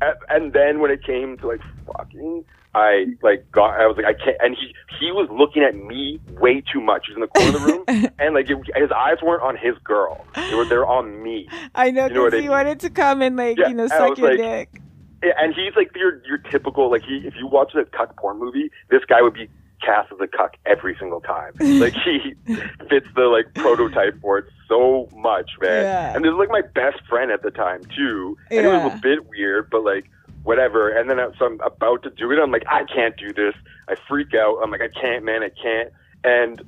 [0.00, 3.80] and, and then when it came to like fucking, I like got.
[3.80, 4.36] I was like, I can't.
[4.40, 7.06] And he he was looking at me way too much.
[7.06, 9.56] He was in the corner of the room, and like it, his eyes weren't on
[9.56, 10.24] his girl.
[10.34, 11.48] They were they're on me.
[11.74, 12.50] I know You know because I he mean?
[12.50, 14.82] wanted to come and like Yeah, you know suck your like- dick.
[15.24, 17.22] Yeah, And he's like your your typical like he.
[17.26, 19.48] If you watch a cuck porn movie, this guy would be
[19.84, 21.52] cast as a cuck every single time.
[21.60, 22.34] Like he
[22.88, 25.82] fits the like prototype for it so much, man.
[25.82, 26.14] Yeah.
[26.14, 28.36] And this is like my best friend at the time too.
[28.50, 30.08] And it was a bit weird, but like
[30.44, 30.88] whatever.
[30.90, 32.38] And then I- so I'm about to do it.
[32.38, 33.54] I'm like, I can't do this.
[33.88, 34.58] I freak out.
[34.62, 35.90] I'm like, I can't, man, I can't.
[36.24, 36.62] And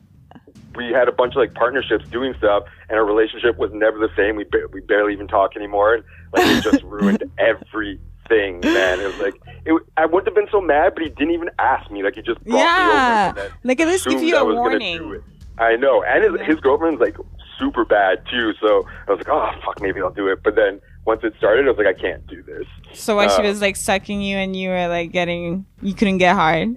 [0.77, 4.11] we had a bunch of like partnerships doing stuff, and our relationship was never the
[4.17, 4.37] same.
[4.37, 5.95] We ba- we barely even talk anymore.
[5.95, 9.01] And like it just ruined everything, man.
[9.01, 9.35] It was like
[9.67, 12.03] it, I wouldn't have been so mad, but he didn't even ask me.
[12.03, 13.33] Like he just brought me Yeah.
[13.37, 13.53] over.
[13.65, 15.23] Like at least give you I a was warning.
[15.59, 17.17] I know, and his, his girlfriend's like
[17.59, 18.53] super bad too.
[18.61, 20.43] So I was like, oh fuck, maybe I'll do it.
[20.43, 22.67] But then once it started, I was like, I can't do this.
[22.93, 26.19] So what she Uh, was like sucking you and you were like getting you couldn't
[26.19, 26.77] get hard.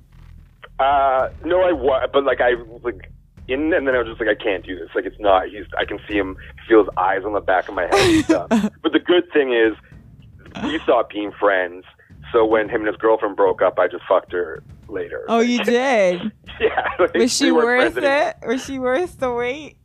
[0.80, 3.12] Uh, no, I was, but like I was like
[3.48, 4.90] in, and then I was just like, I can't do this.
[4.96, 5.48] Like it's not.
[5.50, 5.66] He's.
[5.78, 6.36] I can see him.
[6.68, 8.48] Feel his eyes on the back of my head and stuff.
[8.82, 9.74] but the good thing is,
[10.64, 11.84] we stopped being friends.
[12.32, 15.26] So when him and his girlfriend broke up, I just fucked her later.
[15.28, 16.32] Oh, you did.
[16.60, 16.88] yeah.
[16.98, 18.36] Like, Was she we worth it?
[18.48, 19.78] Was she worth the wait?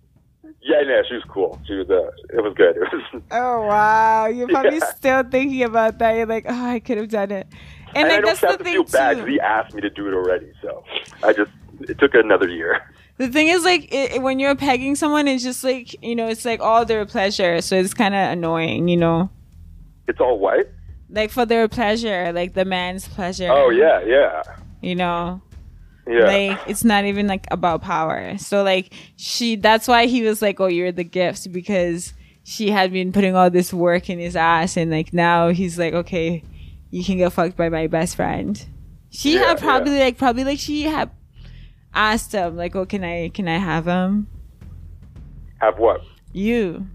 [0.69, 1.59] Yeah, yeah, she was cool.
[1.67, 1.89] She was.
[1.89, 2.77] Uh, it was good.
[2.83, 3.23] It was.
[3.31, 4.93] Oh wow, you're probably Yeah.
[4.97, 6.13] still thinking about that.
[6.17, 7.47] You're like, oh, I could have done it.
[7.95, 9.23] And, And, I like, don't that's have the to thing feel bad too.
[9.23, 10.53] because he asked me to do it already.
[10.63, 10.85] So
[11.23, 11.51] I just.
[11.81, 12.83] It took another year.
[13.19, 16.29] The thing is, like, it, it- when you're pegging someone, it's just like, you know,
[16.29, 17.61] it's like all their pleasure.
[17.63, 19.31] So it's kind of annoying, you know?
[20.09, 20.67] It's all white.
[21.09, 23.49] Like for their pleasure, like the man's pleasure.
[23.51, 24.43] Oh yeah, yeah,
[24.83, 25.41] You know?
[26.09, 26.25] Yeah.
[26.25, 28.37] Like, it's not even like about power.
[28.39, 32.93] So, like, she, that's why he was like, oh, you're the gift because she had
[32.93, 34.77] been putting all this work in his ass.
[34.77, 36.43] And like, now he's like, okay,
[36.91, 38.65] you can get fucked by my best friend.
[39.11, 41.11] She Yeah, had probably, like, probably like she had
[41.95, 44.29] asked him, like, oh, can I, can I have him?
[45.61, 46.01] Have what?
[46.33, 46.87] You.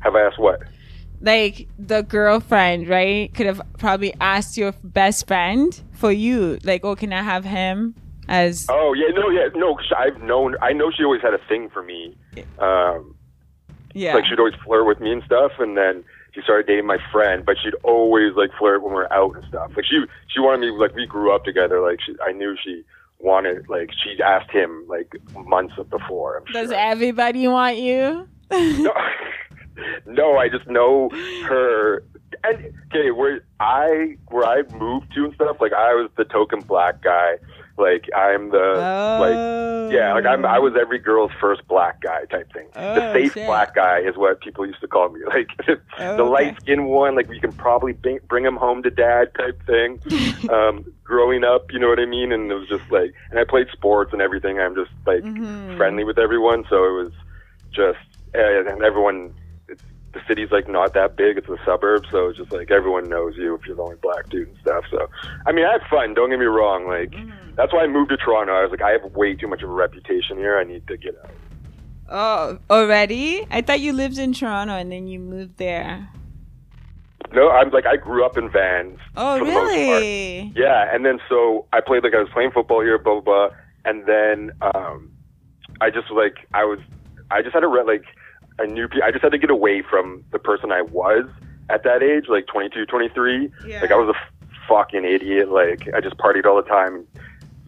[0.00, 0.60] Have I asked what?
[1.22, 6.58] like the girlfriend, right, could have probably asked your best friend for you.
[6.64, 7.94] Like, oh, can I have him
[8.32, 8.66] as?
[8.68, 9.74] Oh yeah, no, yeah, no.
[9.76, 10.56] 'cause I've known.
[10.62, 12.16] I know she always had a thing for me.
[12.58, 13.14] Um,
[13.94, 14.14] Yeah.
[14.14, 16.02] like she'd always flirt with me and stuff, and then
[16.34, 17.44] she started dating my friend.
[17.44, 19.70] But she'd always like flirt when we are out and stuff.
[19.76, 20.70] Like she, she wanted me.
[20.70, 21.80] Like we grew up together.
[21.80, 22.84] Like she, I knew she
[23.18, 23.68] wanted.
[23.68, 26.38] Like she asked him like months before.
[26.38, 26.78] I'm Does sure.
[26.78, 28.26] everybody want you?
[28.50, 28.94] no,
[30.06, 31.10] no, I just know
[31.44, 32.02] her.
[32.44, 36.60] And okay, where I where I moved to and stuff, like I was the token
[36.60, 37.34] black guy.
[37.82, 38.78] Like I'm the
[39.20, 39.88] like oh.
[39.90, 42.68] yeah, like I'm I was every girl's first black guy type thing.
[42.74, 43.46] the Oh, safe shit.
[43.46, 45.20] black guy is what people used to call me.
[45.28, 45.48] Like
[45.98, 46.30] Oh, the okay.
[46.30, 49.98] light skinned one, like you can probably bring, bring him home to dad type thing.
[50.50, 52.32] um, growing up, you know what I mean?
[52.32, 54.58] And it was just like, and I played sports and everything.
[54.60, 55.76] I'm just like Mhm.
[55.76, 57.12] friendly with everyone, so it was
[57.74, 57.98] just
[58.34, 59.32] uh, and everyone.
[60.14, 63.34] The city's like not that big; it's a suburb, so it's just like everyone knows
[63.36, 64.84] you if you're the only black dude and stuff.
[64.90, 65.08] So,
[65.46, 66.12] I mean, I had fun.
[66.14, 66.86] Don't get me wrong.
[66.86, 67.54] Like Mm-hmm.
[67.56, 68.52] that's why I moved to Toronto.
[68.52, 70.58] I was like, I have way too much of a reputation here.
[70.58, 71.30] I need to get out.
[72.14, 73.46] Oh, already?
[73.50, 76.08] I thought you lived in Toronto and then you moved there.
[77.32, 78.98] No, I'm like I grew up in Vans.
[79.16, 79.72] Oh, for the most part.
[79.72, 80.52] really?
[80.54, 83.56] Yeah, and then so I played like I was playing football here, blah blah blah,
[83.86, 85.10] and then um,
[85.80, 86.78] I just like I was
[87.30, 88.04] I just had a re- like
[88.60, 91.24] I knew I just had to get away from the person I was
[91.70, 93.50] at that age, like 22, 23.
[93.66, 93.80] Yeah.
[93.80, 95.50] Like I was a f- fucking idiot.
[95.50, 97.06] Like I just partied all the time,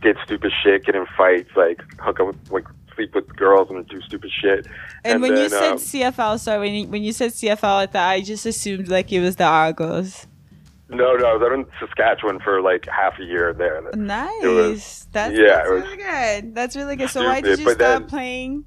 [0.02, 3.86] did stupid shit, get in fights, like hook up with like sleep with girls and
[3.88, 4.66] do stupid shit.
[5.04, 8.08] And, when you said um, CFL, sorry, when you, when you said CFL, I thought
[8.08, 10.26] I just assumed like it was the Argos.
[10.90, 13.82] no, no, I was out in Saskatchewan for like half a year there.
[13.94, 14.44] Nice.
[14.44, 16.54] was- that's yeah, that's was really good.
[16.54, 17.10] That's really good.
[17.10, 18.64] So why did you stop then- playing?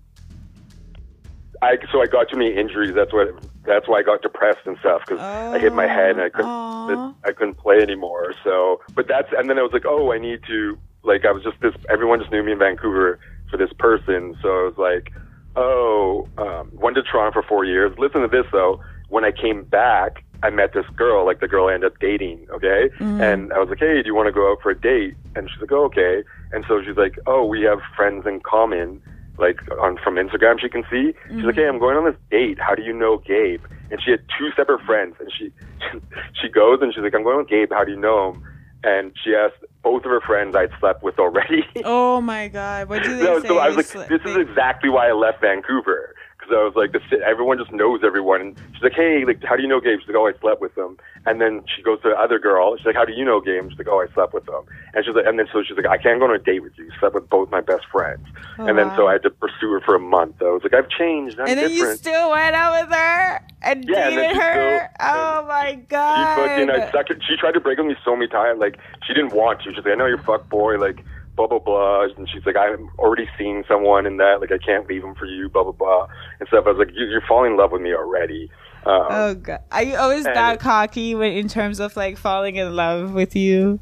[1.61, 2.93] I so I got too many injuries.
[2.93, 3.27] That's what.
[3.65, 6.49] That's why I got depressed and stuff because I hit my head and I couldn't.
[6.49, 7.13] Aw.
[7.25, 8.33] I couldn't play anymore.
[8.43, 11.43] So, but that's and then I was like, oh, I need to like I was
[11.43, 11.73] just this.
[11.89, 14.37] Everyone just knew me in Vancouver for this person.
[14.41, 15.11] So I was like,
[15.57, 17.93] oh, um, went to Toronto for four years.
[17.97, 18.79] Listen to this though.
[19.09, 21.25] When I came back, I met this girl.
[21.25, 22.47] Like the girl I ended up dating.
[22.51, 22.89] Okay,
[23.21, 25.15] and I was like, hey, do you want to go out for a date?
[25.35, 26.23] And she's like, oh, okay.
[26.53, 29.01] And so she's like, oh, we have friends in common
[29.37, 31.13] like on from Instagram she can see.
[31.29, 31.79] She's like, "Hey, I'm mm-hmm.
[31.79, 32.59] going on this date.
[32.59, 35.51] How do you know Gabe?" And she had two separate friends, and she
[36.41, 37.71] she goes and she's like, "I'm going with Gabe.
[37.71, 38.43] How do you know him?"
[38.83, 41.65] And she asked both of her friends I'd slept with already.
[41.85, 42.89] Oh my god!
[42.89, 43.47] What did they no, say?
[43.47, 46.91] so I was like, "This is exactly why I left Vancouver." Because I was like,
[46.91, 48.41] the, ci- everyone just knows everyone.
[48.41, 49.99] And she's like, hey, like, how do you know Gabe?
[49.99, 50.95] She's like, oh, I slept with him.
[51.27, 52.75] And then she goes to the other girl.
[52.77, 54.63] She's like, how do you know games?" She's like, oh, I slept with them."
[54.93, 56.71] And she's like, and then so she's like, I can't go on a date with
[56.77, 56.85] you.
[56.85, 58.25] You slept with both my best friends.
[58.57, 59.07] Oh, and then so.
[59.07, 60.41] I had to pursue her for a month.
[60.41, 61.39] I was like, I've changed.
[61.39, 64.89] I'm and then you still went out with her and Yeah, dated she her.
[64.95, 66.35] still- oh my god!
[66.35, 67.11] she fucking, I sucked.
[67.27, 68.59] She tried to break with me so many times.
[68.59, 69.73] Like, she didn't want to.
[69.73, 70.77] She's like, I know you're fuck boy.
[70.77, 71.03] Like,
[71.35, 72.03] blah, blah, blah.
[72.17, 74.39] And she's like, I'm already seeing someone in that.
[74.41, 76.07] Like, I can't leave him for you, blah, blah, blah.
[76.39, 76.63] And stuff.
[76.65, 78.49] I was like, you, you're falling in love with me already.
[78.87, 82.75] Um, Oh god, are you always that cocky when in terms of like falling in
[82.75, 83.79] love with you?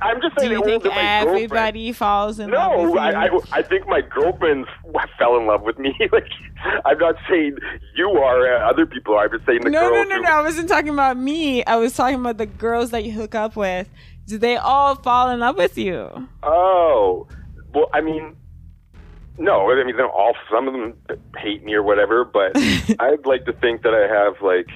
[0.00, 0.50] I'm just saying.
[0.50, 2.98] Do you think everybody falls in love with No, you?
[2.98, 4.68] I, I, I think my girlfriends
[5.18, 5.94] fell in love with me.
[6.12, 6.26] like,
[6.84, 7.56] I'm not saying
[7.96, 9.24] you are, uh, other people are.
[9.24, 10.30] I'm just saying the no, no, girls no, who- no.
[10.30, 11.64] I wasn't talking about me.
[11.64, 13.88] I was talking about the girls that you hook up with.
[14.26, 16.28] Do they all fall in love with you?
[16.42, 17.26] Oh,
[17.72, 18.36] well, I mean,
[19.38, 19.70] no.
[19.70, 20.34] I mean, they're all.
[20.50, 20.94] Some of them
[21.36, 22.52] hate me or whatever, but
[22.98, 24.68] I'd like to think that I have like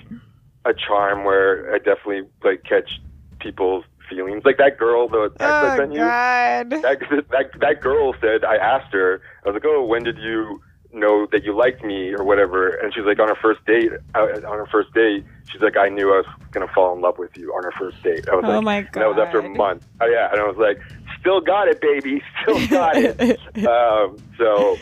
[0.65, 3.01] a charm where I definitely like catch
[3.41, 4.45] people's feelings.
[4.45, 5.99] Like that girl, the text I oh sent you.
[5.99, 6.71] god.
[6.71, 8.45] That, that that girl said.
[8.45, 9.23] I asked her.
[9.45, 10.61] I was like, "Oh, when did you
[10.93, 13.93] know that you liked me or whatever?" And she's like, "On her first date.
[14.15, 17.17] Uh, on her first date, she's like, I knew I was gonna fall in love
[17.19, 19.39] with you on her first date." I was Oh like, my and that was after
[19.39, 19.87] a month.
[20.01, 20.81] Oh yeah, and I was like,
[21.21, 22.23] "Still got it, baby.
[22.43, 24.77] Still got it." um, so,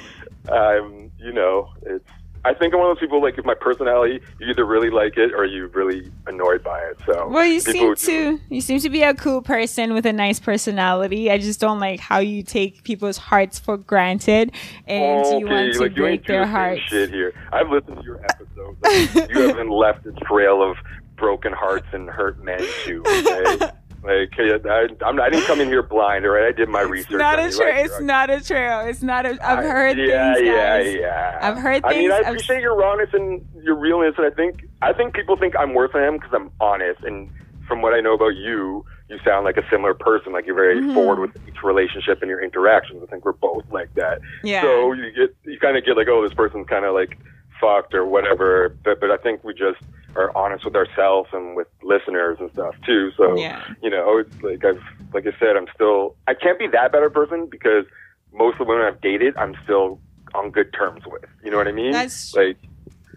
[0.50, 2.04] um, you know, it's.
[2.44, 5.16] I think I'm one of those people like if my personality, you either really like
[5.16, 6.96] it or you're really annoyed by it.
[7.04, 10.38] So Well, you seem to you seem to be a cool person with a nice
[10.38, 11.30] personality.
[11.32, 14.52] I just don't like how you take people's hearts for granted
[14.86, 16.80] and you want to like break their hearts.
[16.82, 17.34] Shit here.
[17.52, 18.78] I've listened to your episodes.
[18.82, 20.76] Like, you haven't left a trail of
[21.16, 23.02] broken hearts and hurt men too.
[23.06, 23.70] Okay?
[24.02, 26.24] Like I, I'm, I didn't come in here blind.
[26.24, 27.20] All right, I did my research.
[27.20, 27.58] It's research.
[27.58, 27.84] not a right?
[27.86, 28.80] It's not a trail.
[28.80, 29.30] It's not a.
[29.30, 30.94] I've I- heard yeah, things, yeah, guys.
[30.94, 31.38] yeah.
[31.42, 31.94] I've heard things.
[31.94, 35.14] I mean, I I've- appreciate your rawness and your realness, and I think I think
[35.14, 37.02] people think I'm worse than him because I'm honest.
[37.02, 37.30] And
[37.66, 40.32] from what I know about you, you sound like a similar person.
[40.32, 40.94] Like you're very Mhm.
[40.94, 43.02] forward with each relationship and your interactions.
[43.02, 44.20] I think we're both like that.
[44.44, 44.62] Yeah.
[44.62, 47.18] So you get you kind of get like, oh, this person's kind of like
[47.60, 48.76] fucked or whatever.
[48.84, 49.80] But but I think we just
[50.16, 53.10] are honest with ourselves and with listeners and stuff too.
[53.16, 53.62] So Yeah.
[53.82, 57.10] you know, it's like I've like I said, I'm still I can't be that better
[57.10, 57.84] person because
[58.32, 60.00] most of the women I've dated, I'm still
[60.34, 61.24] on good terms with.
[61.42, 61.92] You know what I mean?
[61.92, 62.56] That's- like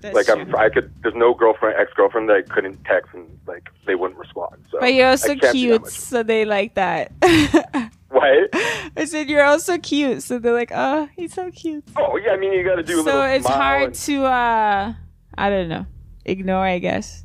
[0.01, 0.57] That's like I'm true.
[0.57, 4.19] I could there's no girlfriend ex girlfriend that I couldn't text and like they wouldn't
[4.19, 4.63] respond.
[4.71, 7.11] So But you're also can't be that cute, so they like that.
[8.11, 8.49] What?
[8.97, 11.83] I said you're also cute, so they're like, oh, he's so cute.
[11.97, 14.25] Oh yeah, I mean you got to do a So little it's hard and- to,
[14.25, 14.93] uh,
[15.37, 15.85] I don't know,
[16.25, 16.65] ignore.
[16.65, 17.23] I guess.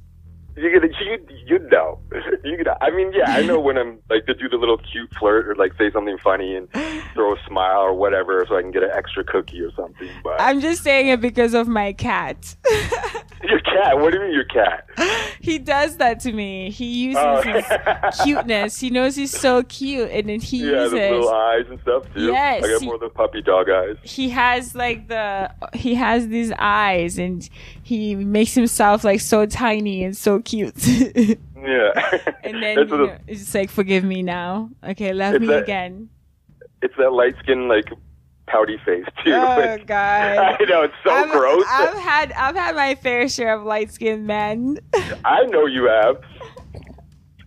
[0.56, 1.98] You get you you know
[2.44, 2.56] you.
[2.80, 5.54] I mean, yeah, I know when I'm like to do the little cute flirt or
[5.54, 6.68] like say something funny and
[7.12, 10.08] throw a smile or whatever, so I can get an extra cookie or something.
[10.24, 12.56] But I'm just saying it because of my cat.
[13.44, 14.88] your cat, what do you mean your cat?
[15.40, 16.70] he does that to me.
[16.70, 17.42] He uses Oh.
[17.42, 17.64] his
[18.24, 18.80] cuteness.
[18.80, 22.26] He knows he's so cute, and then he yeah, the little eyes and stuff too.
[22.28, 23.96] Yes, I got he- more of the puppy dog eyes.
[24.02, 27.46] He has like the he has these eyes, and
[27.82, 30.87] he makes himself like so tiny and so cute.
[30.87, 31.90] Yeah.
[32.44, 34.70] and then you know, it's just like, forgive me now.
[34.82, 36.09] Okay, love me that- again.
[36.80, 37.87] it's that light skin like
[38.46, 39.32] pouty face too.
[39.32, 40.38] Oh God.
[40.38, 41.64] I know it's so I've, gross.
[41.68, 44.78] I've had I've had my fair share of light skinned men.
[45.24, 46.22] I know you have.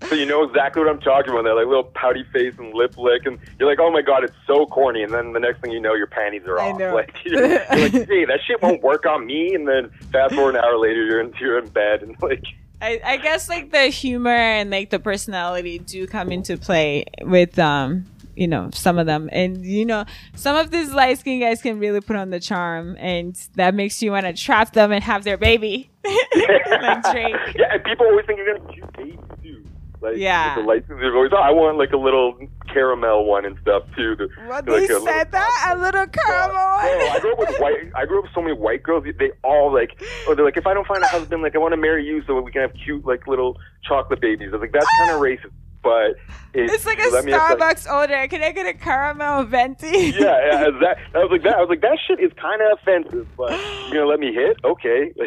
[0.07, 1.43] So you know exactly what I'm talking about.
[1.43, 4.35] That like little pouty face and lip lick, and you're like, oh my god, it's
[4.47, 5.03] so corny.
[5.03, 6.79] And then the next thing you know, your panties are I off.
[6.79, 6.93] know.
[6.93, 9.53] Like you're, you're like, hey, that shit won't work on me.
[9.53, 12.43] And then fast forward an hour later, you're in you're in bed, and like,
[12.81, 17.57] I, I guess like the humor and like the personality do come into play with
[17.59, 21.61] um you know some of them and you know some of these light skinned guys
[21.61, 25.03] can really put on the charm and that makes you want to trap them and
[25.03, 27.35] have their baby like Drake.
[27.55, 29.63] yeah, and people always think you're gonna cute babies too.
[30.01, 30.55] Like Yeah.
[30.55, 32.39] the lights, they're always, oh, I want like a little
[32.73, 34.15] caramel one and stuff too.
[34.15, 36.55] To, like, they little said that a little caramel.
[36.57, 37.91] Oh, I grew up with white.
[37.95, 39.03] I grew up with so many white girls.
[39.17, 41.73] They all like, oh, they're like, if I don't find a husband, like I want
[41.73, 44.49] to marry you so we can have cute, like little chocolate babies.
[44.49, 45.51] I was like, that's kind of racist,
[45.81, 46.11] but
[46.53, 48.27] it, It's like a have, like- Starbucks order.
[48.27, 49.87] Can I get a caramel venti?
[49.87, 50.97] yeah, yeah, that.
[51.13, 51.55] I was like that.
[51.55, 54.57] I was like that shit is kind of offensive, but you're gonna let me hit?
[54.63, 55.11] Okay.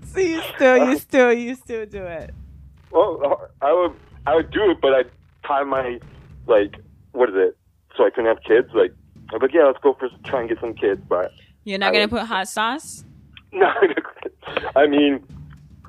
[0.00, 2.32] Like, so you still, you still, you still do it.
[2.92, 3.92] well, I would,
[4.26, 5.10] I would do it, but I'd
[5.44, 5.98] time my,
[6.46, 6.76] like,
[7.12, 7.56] what is it?
[7.96, 8.68] So I couldn't have kids.
[8.74, 8.92] Like,
[9.32, 11.32] I'm like, yeah, let's go for try and get some kids, but
[11.64, 13.04] You're not I gonna put hot sauce.
[13.50, 13.72] No,
[14.76, 15.24] I mean,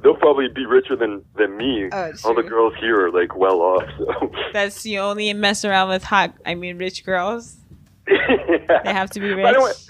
[0.01, 1.89] they'll probably be richer than than me.
[1.91, 3.83] Oh, All the girls here are like well off.
[3.97, 6.33] So That's you only mess around with hot.
[6.45, 7.57] I mean, rich girls.
[8.07, 9.87] they have to be I don't, rich.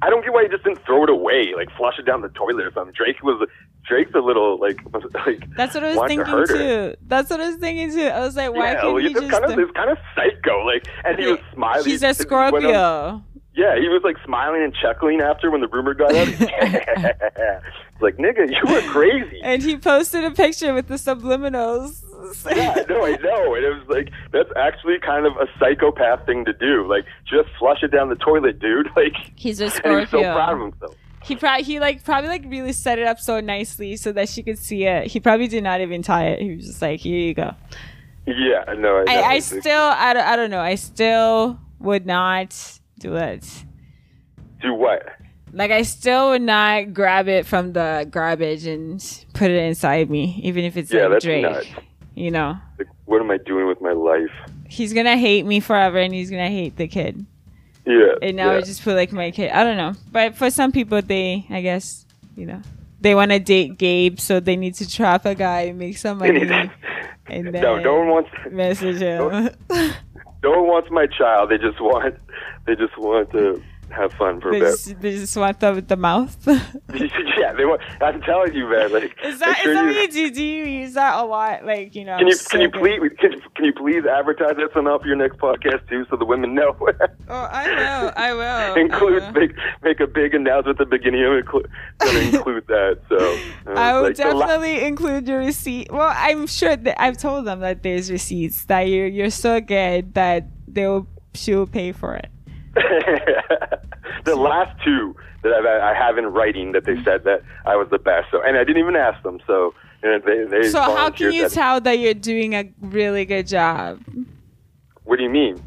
[0.00, 2.30] I don't get why you just didn't throw it away, like flush it down the
[2.30, 2.94] toilet or something.
[2.94, 3.46] Drake was
[3.86, 4.78] Drake's a little like
[5.26, 5.42] like.
[5.56, 6.94] That's what I was wanted to thinking too.
[7.06, 8.06] That's what I was thinking too.
[8.06, 9.30] I was like, why yeah, can't well, he he's just?
[9.30, 10.64] kind of it's kind of psycho.
[10.64, 11.84] Like, and he was smiling.
[11.84, 13.24] He's a he on- Scorpio.
[13.52, 16.28] Yeah, he was like smiling and chuckling after when the rumor got out.
[16.28, 16.50] He's it's
[18.00, 19.40] like, nigga, you were crazy.
[19.44, 22.02] And he posted a picture with the subliminals.
[22.46, 23.54] yeah, no, I know.
[23.56, 26.86] And it was like that's actually kind of a psychopath thing to do.
[26.86, 28.88] Like, just flush it down the toilet, dude.
[28.96, 30.32] Like, He's a and he was so Scorpio.
[30.34, 30.94] proud of himself.
[31.22, 34.42] He probably he like probably like really set it up so nicely so that she
[34.42, 35.06] could see it.
[35.08, 36.40] He probably did not even tie it.
[36.42, 37.54] He was just like, "Here you go."
[38.26, 40.60] Yeah, no, I, I, I still I don't, I don't know.
[40.60, 43.44] I still would not do it.
[44.62, 45.06] do what?
[45.52, 49.00] Like I still would not grab it from the garbage and
[49.34, 51.42] put it inside me, even if it's Yeah, like that's Drake.
[51.42, 51.66] nuts.
[52.14, 54.30] You know, Like, what am I doing with my life?
[54.68, 57.26] he's gonna hate me forever, and he's gonna hate the kid.
[57.86, 58.14] Yeah.
[58.22, 58.58] And now yeah.
[58.58, 59.50] I just feel like my kid.
[59.50, 62.04] I don't know, but for some people, they I guess
[62.36, 62.60] you know
[63.00, 66.18] they want to date Gabe, so they need to trap a guy and make some
[66.24, 66.42] money,
[67.26, 68.30] and then no, no one wants.
[68.50, 69.50] message him.
[70.42, 71.50] No one wants my child.
[71.50, 72.14] They just want.
[72.66, 73.62] They just want to
[73.92, 74.66] have fun for a they, bit.
[74.70, 76.36] just, they just want the the mouth.
[76.46, 77.80] yeah, they want.
[78.00, 78.92] I'm telling you, man.
[78.92, 80.34] Like, Is that, sure is that you- you do?
[80.34, 81.64] Do you use that a lot?
[81.64, 82.80] Like, you know, Can you so can you good.
[82.80, 86.24] please can, can you please advertise this enough for your next podcast too, so the
[86.24, 86.76] women know?
[87.32, 88.12] Oh, I will.
[88.16, 88.40] I will.
[88.76, 89.32] I include will.
[89.32, 89.52] make
[89.84, 91.44] make a big announcement at the beginning of it.
[91.46, 91.66] Inclu-
[91.98, 92.98] gonna include that.
[93.08, 93.16] So
[93.70, 95.92] uh, I will like la- definitely include your receipt.
[95.92, 100.14] Well, I'm sure that I've told them that there's receipts that you're you're so good
[100.14, 102.30] that they will she will pay for it.
[104.24, 107.88] The last two that I've, I have in writing that they said that I was
[107.90, 108.28] the best.
[108.30, 109.40] So and I didn't even ask them.
[109.46, 113.24] So and they they So how can you that- tell that you're doing a really
[113.24, 114.00] good job?
[115.04, 115.62] What do you mean?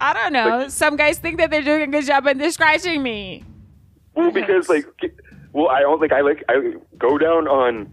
[0.00, 0.58] I don't know.
[0.58, 3.44] Like- Some guys think that they're doing a good job and they're scratching me.
[4.14, 4.86] Well, because like,
[5.52, 7.92] well, I don't like I like I go down on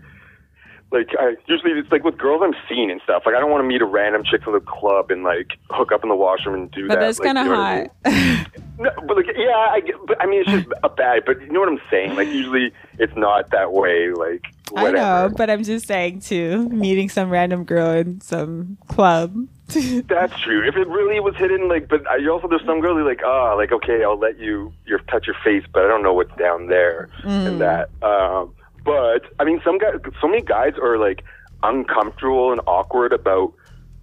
[0.96, 3.24] like I usually it's like with girls I'm seeing and stuff.
[3.26, 5.92] Like I don't want to meet a random chick from the club and like hook
[5.92, 7.02] up in the washroom and do But that.
[7.02, 8.36] that's like, kind of you know what I mean?
[8.38, 8.52] hot.
[8.78, 11.24] No, but like yeah, I but I mean it's just a bad.
[11.26, 12.16] But you know what I'm saying?
[12.16, 14.10] Like usually it's not that way.
[14.10, 16.68] Like I know, but I'm just saying too.
[16.68, 19.48] Meeting some random girl in some club.
[19.70, 20.68] That's true.
[20.68, 23.10] If it really was hidden, like, but I- you also there's some girls who are
[23.10, 26.14] like, ah, like okay, I'll let you your touch your face, but I don't know
[26.14, 27.48] what's down there Mm.
[27.48, 27.90] and that.
[28.04, 28.54] Um,
[28.86, 31.24] but I mean, some guys, so many guys are like
[31.64, 33.54] uncomfortable and awkward about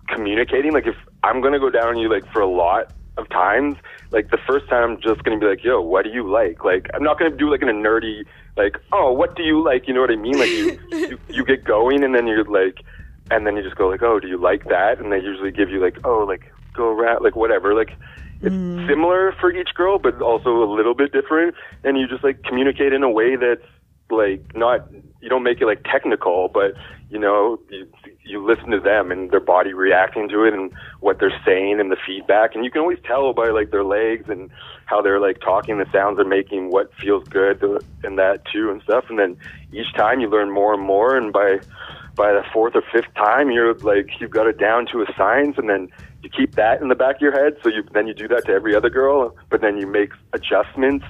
[0.09, 0.73] communicating.
[0.73, 3.77] Like, if I'm gonna go down on you like for a lot of times,
[4.11, 6.65] like the first time I'm just gonna be like, yo, what do you like?
[6.65, 8.25] Like, I'm not gonna do like in a nerdy
[8.57, 9.89] like, oh, what do you like?
[9.89, 10.39] You know what I mean?
[10.39, 12.85] Like, you you, you get going and then you're like
[13.31, 15.71] and then you just go like, "Oh, do you like that?" And they usually give
[15.71, 17.97] you like, "Oh, like go around, like whatever." Like
[18.43, 18.89] it's mm.
[18.89, 21.55] similar for each girl, but also a little bit different.
[21.85, 23.65] And you just like communicate in a way that's
[24.11, 24.87] like not
[25.21, 26.75] you don't make it like technical, but
[27.11, 27.87] you know you
[28.25, 31.91] you listen to them and their body reacting to it and what they're saying and
[31.91, 34.51] the feedback, and you can always tell by like their legs and
[34.87, 37.63] how they're like talking, the sounds they're making, what feels good
[38.05, 39.05] and that too and stuff.
[39.09, 39.37] And then
[39.73, 41.61] each time you learn more and more, and by
[42.15, 45.57] by the fourth or fifth time, you're like you've got it down to a science,
[45.59, 45.89] and then
[46.23, 47.57] you keep that in the back of your head.
[47.63, 51.05] So you then you do that to every other girl, but then you make adjustments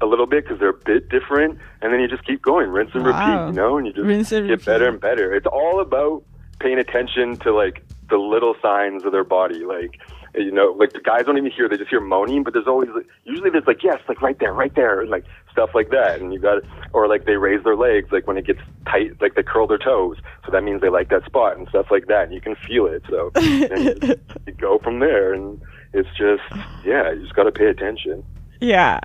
[0.00, 2.90] a little bit because they're a bit different, and then you just keep going, rinse
[2.94, 3.10] and Wow.
[3.10, 5.34] repeat, you know, and you just Rinse and get better and better.
[5.34, 6.22] It's all about
[6.58, 9.98] paying attention to like the little signs of their body, like.
[10.32, 12.44] You know, like the guys don't even hear; they just hear moaning.
[12.44, 12.88] But there's always,
[13.24, 16.20] usually, there's like, yes, like right there, right there, and like stuff like that.
[16.20, 19.34] And you got, or like they raise their legs, like when it gets tight, like
[19.34, 20.18] they curl their toes.
[20.46, 22.26] So that means they like that spot and stuff like that.
[22.26, 23.02] And you can feel it.
[23.10, 24.14] So you,
[24.46, 25.60] you go from there, and
[25.92, 26.42] it's just,
[26.84, 28.22] yeah, you just got to pay attention.
[28.60, 29.00] yeah.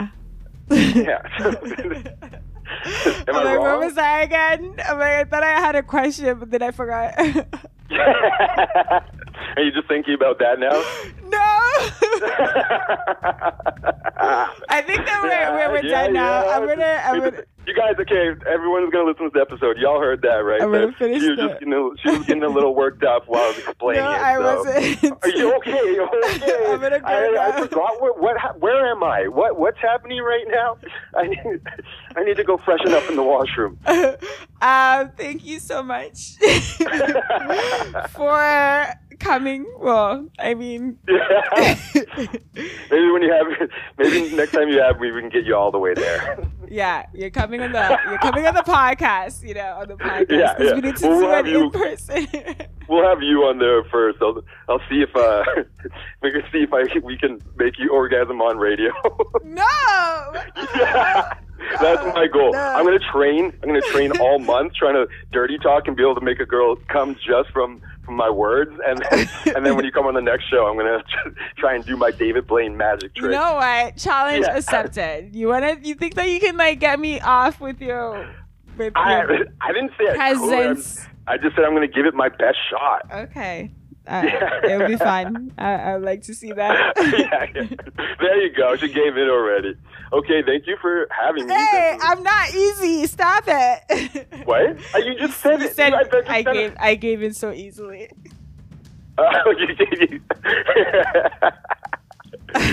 [0.69, 1.21] Yeah.
[3.27, 3.79] Am I'm I like, what wrong?
[3.79, 4.75] was that again?
[4.87, 7.13] I'm like, I thought I had a question, but then I forgot.
[9.57, 10.71] Are you just thinking about that now?
[11.29, 11.61] no.
[14.69, 16.43] I think that we're, we're, we're Yeah, done now.
[16.45, 16.55] yeah.
[16.57, 17.43] I'm gonna, I'm You- gonna.
[17.67, 18.27] You guys, okay?
[18.47, 19.77] Everyone's gonna listen to this episode.
[19.79, 20.61] Y'all heard that, right?
[20.61, 23.23] I'm gonna That finish was just, you know, she was getting a little worked up
[23.25, 24.21] while I was explaining No, it.
[24.21, 24.41] I so.
[24.43, 25.23] wasn't.
[25.23, 25.71] Are you okay?
[25.95, 26.65] You okay?
[26.67, 28.37] I'm gonna go I, I forgot what, what.
[28.61, 29.27] Where am I?
[29.29, 30.77] What What's happening right now?
[31.17, 31.61] I need.
[32.15, 33.79] I need to go freshen up in the washroom.
[34.61, 36.35] um, thank you so much
[38.11, 38.85] for
[39.15, 39.65] coming.
[39.79, 41.77] Well, I mean, Yeah.
[42.55, 45.79] maybe when you have, maybe next time you have, we can get you all the
[45.79, 46.37] way there.
[46.69, 49.47] yeah, you're coming on the you're coming on the podcast.
[49.47, 50.75] You know, on the podcast Yeah, because yeah.
[50.75, 52.27] we need to We'll do it you- in person.
[52.87, 54.19] We'll have you on there first.
[54.21, 55.43] I'll, I'll see if uh,
[56.21, 58.91] we can see if I we can make you orgasm on radio.
[59.43, 59.63] no.
[60.75, 61.33] yeah,
[61.81, 62.51] that's my goal.
[62.53, 62.59] No.
[62.59, 63.51] I'm gonna train.
[63.63, 66.45] I'm gonna train all month trying to dirty talk and be able to make a
[66.45, 68.71] girl come just from from my words.
[68.85, 71.03] And then, and then when you come on the next show, I'm gonna
[71.57, 73.31] try and do my David Blaine magic trick.
[73.31, 73.97] You know what?
[73.97, 74.55] Challenge Yeah.
[74.57, 75.35] accepted.
[75.35, 75.77] You wanna?
[75.81, 78.29] You think that you can like get me off with your
[78.77, 80.53] with I your I didn't say I could.
[80.53, 80.83] I'm-
[81.27, 83.09] I just said I'm gonna give it my best shot.
[83.11, 83.71] Okay.
[84.07, 84.23] Uh,
[84.63, 85.51] It'll be fun.
[85.57, 86.93] I, I'd like to see that.
[86.97, 88.05] yeah, yeah.
[88.19, 88.75] There you go.
[88.75, 89.75] She gave it already.
[90.13, 91.53] Okay, thank you for having me.
[91.55, 93.07] hey, I'm not easy.
[93.07, 94.27] Stop it.
[94.45, 94.77] What?
[94.93, 95.75] Uh, You just said You it.
[95.75, 96.03] said I, I
[96.43, 96.77] said gave it.
[96.79, 98.09] I gave in so easily.
[99.17, 100.21] Oh, you did.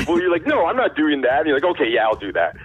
[0.08, 1.38] well, you're like, no, I'm not doing that.
[1.40, 2.56] And you're like, okay, yeah, I'll do that.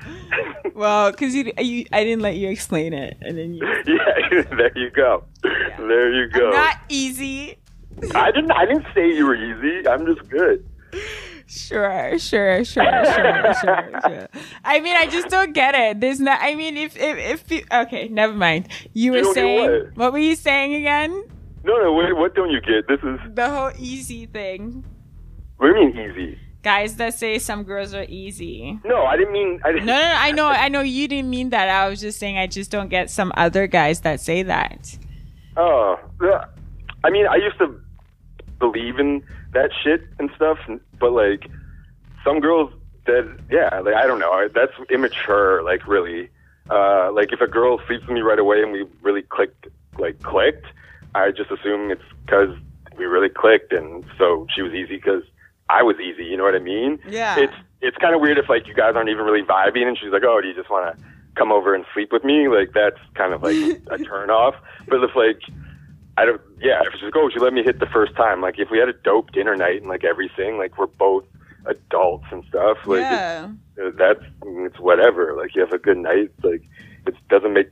[0.75, 3.65] Well, because you, you, I didn't let you explain it, and then you.
[3.87, 5.23] yeah, there you go.
[5.43, 6.47] There you go.
[6.47, 7.57] I'm not easy.
[8.15, 8.51] I didn't.
[8.51, 9.87] I didn't say you were easy.
[9.87, 10.67] I'm just good.
[11.47, 14.27] Sure, sure, sure, sure, sure, sure.
[14.65, 16.01] I mean, I just don't get it.
[16.01, 16.39] There's not.
[16.41, 18.67] I mean, if if if you, okay, never mind.
[18.93, 19.97] You were don't saying what?
[19.97, 21.11] what were you saying again?
[21.63, 21.93] No, no.
[21.93, 22.87] Wait, what don't you get?
[22.87, 23.19] This is.
[23.33, 24.83] The whole easy thing.
[25.55, 26.39] What do you mean easy?
[26.63, 28.77] Guys that say some girls are easy.
[28.83, 29.61] No, I didn't mean.
[29.63, 29.85] I didn't.
[29.85, 31.69] No, no, no, I know, I know you didn't mean that.
[31.69, 34.97] I was just saying I just don't get some other guys that say that.
[35.55, 36.45] Oh, yeah.
[37.03, 37.79] I mean, I used to
[38.59, 40.57] believe in that shit and stuff,
[40.99, 41.49] but like
[42.23, 42.71] some girls
[43.05, 45.63] that, yeah, like I don't know, that's immature.
[45.63, 46.29] Like really,
[46.69, 50.21] uh, like if a girl sleeps with me right away and we really clicked, like
[50.23, 50.65] clicked,
[51.15, 52.55] I just assume it's because
[52.97, 55.23] we really clicked, and so she was easy because
[55.69, 56.25] I was easy.
[56.25, 56.99] You know what I mean?
[57.07, 57.39] Yeah.
[57.39, 60.11] It's it's kind of weird if like you guys aren't even really vibing, and she's
[60.11, 61.03] like, oh, do you just want to
[61.35, 62.47] come over and sleep with me?
[62.47, 63.55] Like that's kind of like
[63.91, 64.55] a turn off.
[64.87, 65.41] But if like
[66.17, 68.41] I don't, yeah, if she's like, oh, she let me hit the first time.
[68.41, 71.25] Like if we had a dope dinner night and like everything, like we're both
[71.65, 72.77] adults and stuff.
[72.85, 73.51] Like yeah.
[73.77, 75.35] it's, that's it's whatever.
[75.37, 76.31] Like you have a good night.
[76.43, 76.63] Like
[77.05, 77.69] it doesn't make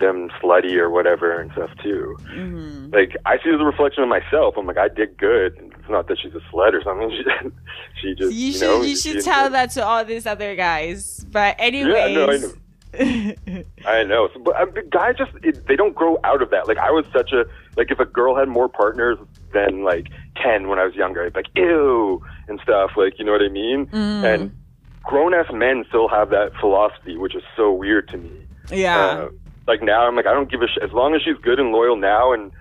[0.00, 2.16] them slutty or whatever and stuff too.
[2.28, 4.54] hmm Like I see the reflection of myself.
[4.56, 5.56] I'm like I did good.
[5.78, 7.10] It's not that she's a slut or something.
[8.00, 11.24] She, she just You should know, you should tell that to all these other guys.
[11.30, 12.42] But Yeah, anyways.
[12.42, 12.52] no,
[12.94, 14.28] I know.
[14.32, 16.66] So, but uh, the guys just it, they don't grow out of that.
[16.66, 17.44] Like I was such a
[17.76, 19.18] like if a girl had more partners
[19.52, 22.92] than like ten when I was younger, I'd be like ew and stuff.
[22.96, 23.86] Like you know what I mean?
[23.86, 24.24] Mm.
[24.24, 24.56] And
[25.02, 28.46] grown ass men still have that philosophy, which is so weird to me.
[28.70, 28.98] yeah.
[28.98, 29.28] Uh,
[29.66, 31.72] like now, I'm like I don't give a shit as long as she's good and
[31.72, 32.52] loyal now and.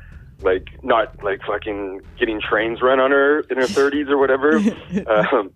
[0.43, 4.57] Like not like fucking getting trains run on her in her 30s or whatever,
[5.07, 5.51] um,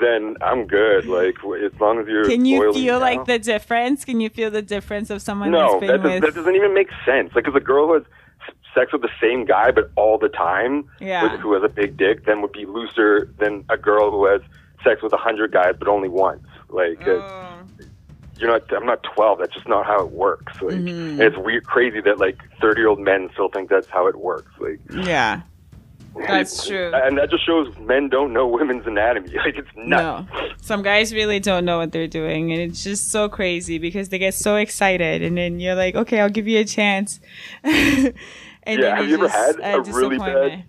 [0.00, 1.06] then I'm good.
[1.06, 3.04] Like as long as you're Can you feel now.
[3.04, 4.04] like the difference?
[4.04, 7.32] Can you feel the difference of someone No, that, does, that doesn't even make sense.
[7.34, 8.02] Like, if a girl who has
[8.74, 11.22] sex with the same guy but all the time, Yeah.
[11.30, 14.40] with, who has a big dick, then would be looser than a girl who has
[14.82, 16.42] sex with a hundred guys but only once.
[16.68, 17.58] Like, Oh.
[18.36, 18.62] you're not.
[18.74, 19.38] I'm not 12.
[19.38, 20.60] That's just not how it works.
[20.60, 21.20] Like, Mhm.
[21.20, 24.50] it's weird, crazy that like 30 year old men still think that's how it works.
[24.58, 25.42] Like, yeah.
[26.16, 26.92] That's true.
[26.94, 29.34] and that just shows men don't know women's anatomy.
[29.44, 30.30] Like, it's nuts.
[30.32, 30.46] No.
[30.60, 34.18] Some guys really don't know what they're doing and it's just so crazy because they
[34.18, 37.20] get so excited and then you're like, Okay, I'll give you a chance.
[37.64, 38.14] and
[38.66, 40.64] Yeah, have you ever just had uh, a really bad.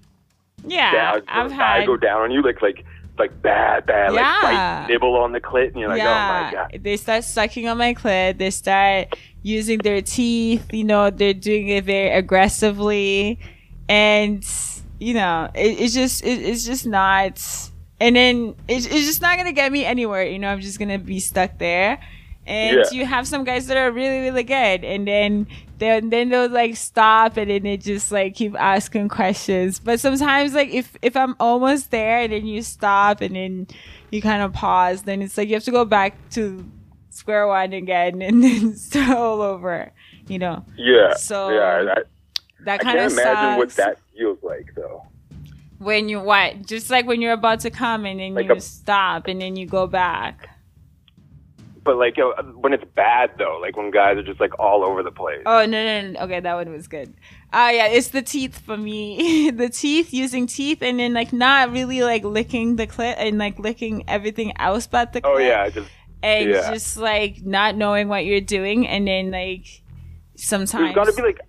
[0.66, 1.20] Yeah.
[1.28, 2.84] I've had go down on you like like
[3.18, 4.40] like bad, bad, Yeah.
[4.44, 6.80] like bite, nibble on the clit, and you're like, oh my god.
[6.84, 8.38] they start sucking on my clit.
[8.38, 10.74] They start using their teeth.
[10.74, 13.40] You know, they're doing it very aggressively,
[13.88, 14.44] and
[15.00, 17.42] you know, it, it's just it, it's just not.
[18.00, 20.26] And then it's, it's just not gonna get me anywhere.
[20.26, 22.00] You know, I'm just gonna be stuck there.
[22.48, 22.84] And Yeah.
[22.92, 25.48] you have some guys that are really really good, and then
[25.80, 29.80] then then they'll like stop, and then they just like keep asking questions.
[29.80, 33.68] But sometimes like if if I'm almost there, and then you stop, and then
[34.12, 36.64] you kind of pause, then it's like you have to go back to
[37.10, 39.92] square one again, and then start all over.
[40.28, 41.14] You know Yeah.
[41.16, 42.02] So, yeah, I,
[42.66, 44.02] that I kind can't of imagine what sucks.
[44.18, 45.04] Feels like though.
[45.80, 48.62] when you what just like when you're about to come and then Like you a-
[48.62, 50.50] stop and then you go back.
[51.84, 55.04] But like uh, when it's bad though, like when guys are just like all over
[55.04, 55.44] the place.
[55.46, 56.20] Oh no, no, no.
[56.22, 57.14] Okay, that one was good.
[57.54, 59.52] Ah, yeah, it's the teeth for me.
[59.52, 63.60] the teeth, using teeth, and then like not really like licking the clit and like
[63.60, 65.36] licking everything else but the clit.
[65.36, 65.88] oh yeah, just
[66.24, 66.72] and yeah.
[66.72, 69.84] just like not knowing what you're doing, and then like
[70.36, 71.40] sometimes there's got to be like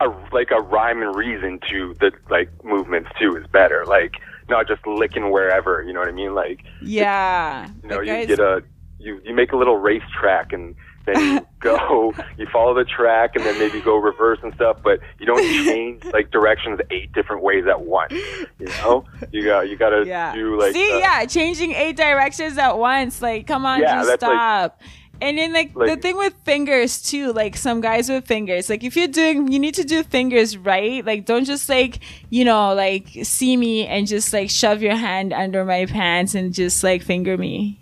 [0.00, 3.84] a like a rhyme and reason to the like movements too is better.
[3.86, 4.14] Like
[4.48, 5.82] not just licking wherever.
[5.82, 6.34] You know what I mean?
[6.34, 8.62] Like yeah, you know, you get a
[8.98, 10.74] you you make a little racetrack and
[11.06, 14.98] then you go you follow the track and then maybe go reverse and stuff but
[15.20, 19.76] you don't change like directions eight different ways at once you know you got you
[19.76, 20.34] got to yeah.
[20.34, 23.22] do like See, uh, yeah, changing eight directions at once.
[23.22, 24.80] Like, come on, Yeah, just that's like- stop.
[25.20, 28.96] And then like, the thing with fingers too, like some guys with fingers, like if
[28.96, 31.04] you're doing, you need to do fingers right.
[31.04, 32.00] Like, don't just like,
[32.30, 36.52] you know, like see me and just like shove your hand under my pants and
[36.52, 37.78] just like finger me.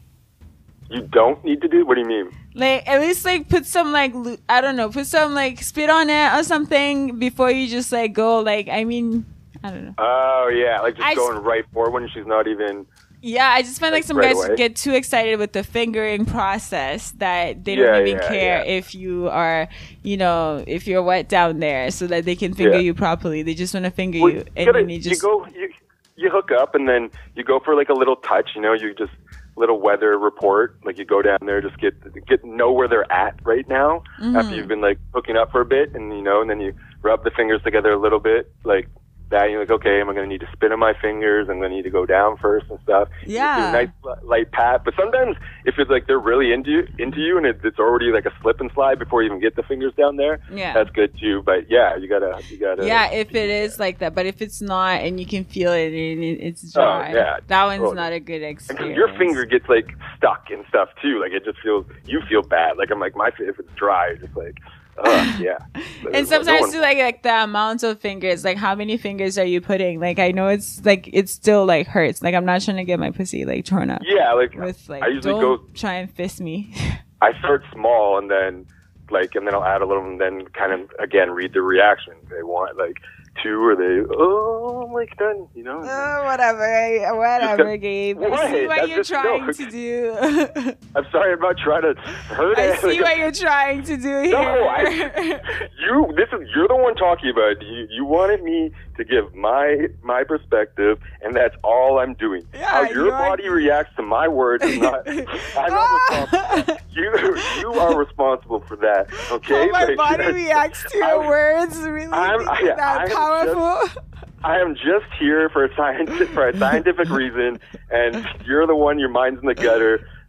[0.91, 3.93] you don't need to do what do you mean Like at least like put some
[3.93, 4.14] like
[4.49, 8.12] I don't know, put some like spit on it or something before you just like
[8.12, 8.41] go.
[8.41, 9.26] Like I mean,
[9.62, 9.95] I don't know.
[9.99, 12.87] Oh yeah, like just I going right for when she's not even.
[13.27, 14.57] Yeah, I just find like Like, some right guys away?
[14.57, 18.70] get too excited with the fingering process that they don't Yeah, even yeah, care yeah.
[18.79, 19.66] if you are,
[20.03, 23.43] you know, if you're wet down there, so that they can finger you properly.
[23.43, 25.70] They just want to finger Well, you, you, and gotta- then you just go you
[26.16, 28.51] you hook up and then you go for like a little touch.
[28.55, 29.12] You know, you just
[29.57, 30.77] little weather report.
[30.85, 31.95] Like you go down there, just get
[32.27, 34.37] get know where they're at right now Mm-hmm.
[34.37, 36.75] after you've been like hooking up for a bit, and you know, and then you
[37.01, 38.87] rub the fingers together a little bit, like.
[39.31, 41.49] That you're like, okay, am I going to need to spin on my fingers?
[41.49, 43.09] I'm going to need to go down first and stuff.
[43.22, 43.68] You just do Yeah.
[43.70, 43.89] a nice
[44.22, 44.85] light pat.
[44.85, 48.12] But sometimes, if it's like they're really into you, into you, and it, it's already
[48.12, 50.72] like a slip and slide before you even get the fingers down there, Yeah.
[50.75, 51.43] that's good too.
[51.45, 52.87] But yeah, you gotta, you gotta.
[52.87, 55.87] yeah, if it is like that, but if it's not and you can feel it
[55.87, 58.97] and it, it's oh, dry, Oh, yeah, that one's not a good experience.
[58.97, 61.18] your finger gets like stuck and stuff too.
[61.20, 62.77] Like it just feels you feel bad.
[62.77, 64.59] Like I'm like my if it's dry, it's just like,
[65.05, 65.59] yeah.
[66.12, 69.61] and sometimes too, like like the amount of fingers, like how many fingers are you
[69.61, 70.01] putting?
[70.01, 72.22] Like I know it's like it still like hurts.
[72.22, 75.03] Like I'm not trying to get my pussy like torn up yeah, like with like
[75.03, 75.59] I usually go.
[75.74, 76.74] try and fist me.
[77.22, 78.66] I start small and then
[79.11, 82.14] like and then I'll add a little and then kind of again read the reaction.
[82.30, 82.99] They want like
[83.43, 85.80] two or they oh like done you know.
[85.82, 88.18] Oh, whatever, whatever, Just- Gabe.
[88.22, 88.51] I What?
[88.51, 89.22] see what you're just- no.
[89.22, 90.16] trying to do.
[90.95, 94.30] I'm sorry, I'm not trying to hurt I see what you're trying to do here.
[94.35, 95.41] No, I,
[95.80, 96.12] you.
[96.16, 97.53] This is you're the one talking about.
[97.53, 97.62] it.
[97.62, 102.47] You you wanted me to give my my perspective, and that's all I'm doing.
[102.55, 105.07] Yeah, How your body reacts to my words is not.
[105.09, 105.30] I'm not
[105.70, 106.26] ah!
[106.32, 106.78] responsible.
[106.90, 109.09] You you are responsible for that.
[109.32, 109.66] Okay.
[109.66, 114.03] How my Like, body reacts to your I'm- words really I'm- I- that I'm powerful.
[114.45, 117.59] I am just here for a scientific for a scientific reason,
[117.90, 118.99] and you're the one.
[118.99, 120.07] Your mind's in the gutter.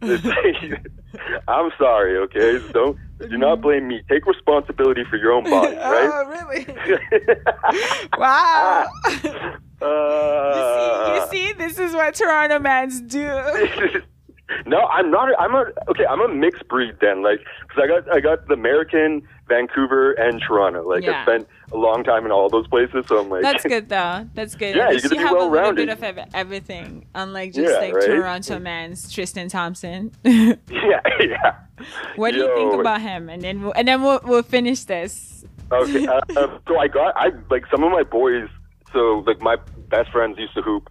[1.48, 2.18] I'm sorry.
[2.18, 2.58] Okay.
[2.72, 4.02] So don't do not blame me.
[4.08, 5.76] Take responsibility for your own body.
[5.76, 6.10] Right.
[6.12, 6.66] Oh, really?
[8.18, 8.86] wow.
[9.82, 14.02] Uh, you, see, you see, this is what Toronto mans do.
[14.66, 15.28] No, I'm not.
[15.40, 16.06] I'm a okay.
[16.06, 20.40] I'm a mixed breed then, like because I got I got the American, Vancouver, and
[20.40, 20.88] Toronto.
[20.88, 21.20] Like Yeah.
[21.20, 24.28] I spent a long time in all those places, so I'm like That's good though.
[24.34, 24.76] That's good.
[24.76, 25.86] Yeah, At you least gotta be have a little well-rounded.
[25.86, 28.06] bit of ev- everything, unlike just Yeah, like right?
[28.06, 30.12] Toronto man's Tristan Thompson.
[30.24, 30.54] yeah,
[31.20, 31.56] yeah.
[32.16, 32.80] what do you think Yo.
[32.80, 33.28] about him?
[33.28, 35.44] And then we'll, and then we'll, we'll finish this.
[35.72, 38.48] Okay, uh, uh, so I got I like some of my boys.
[38.92, 39.56] So like my
[39.88, 40.88] best friends used to hoop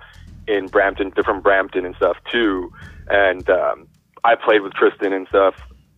[0.47, 1.13] in Brampton.
[1.15, 2.71] They're from Brampton and stuff too,
[3.09, 3.87] and um,
[4.23, 5.55] I played with Tristan and stuff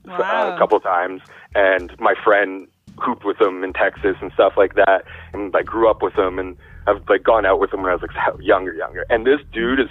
[0.08, 1.22] uh, a couple times.
[1.56, 2.68] And my friend
[3.00, 5.04] hooped with him in Texas and stuff like that,
[5.34, 7.96] and I grew up with him, and I've like gone out with him when I
[7.96, 9.06] was like younger, younger.
[9.10, 9.88] And this dude is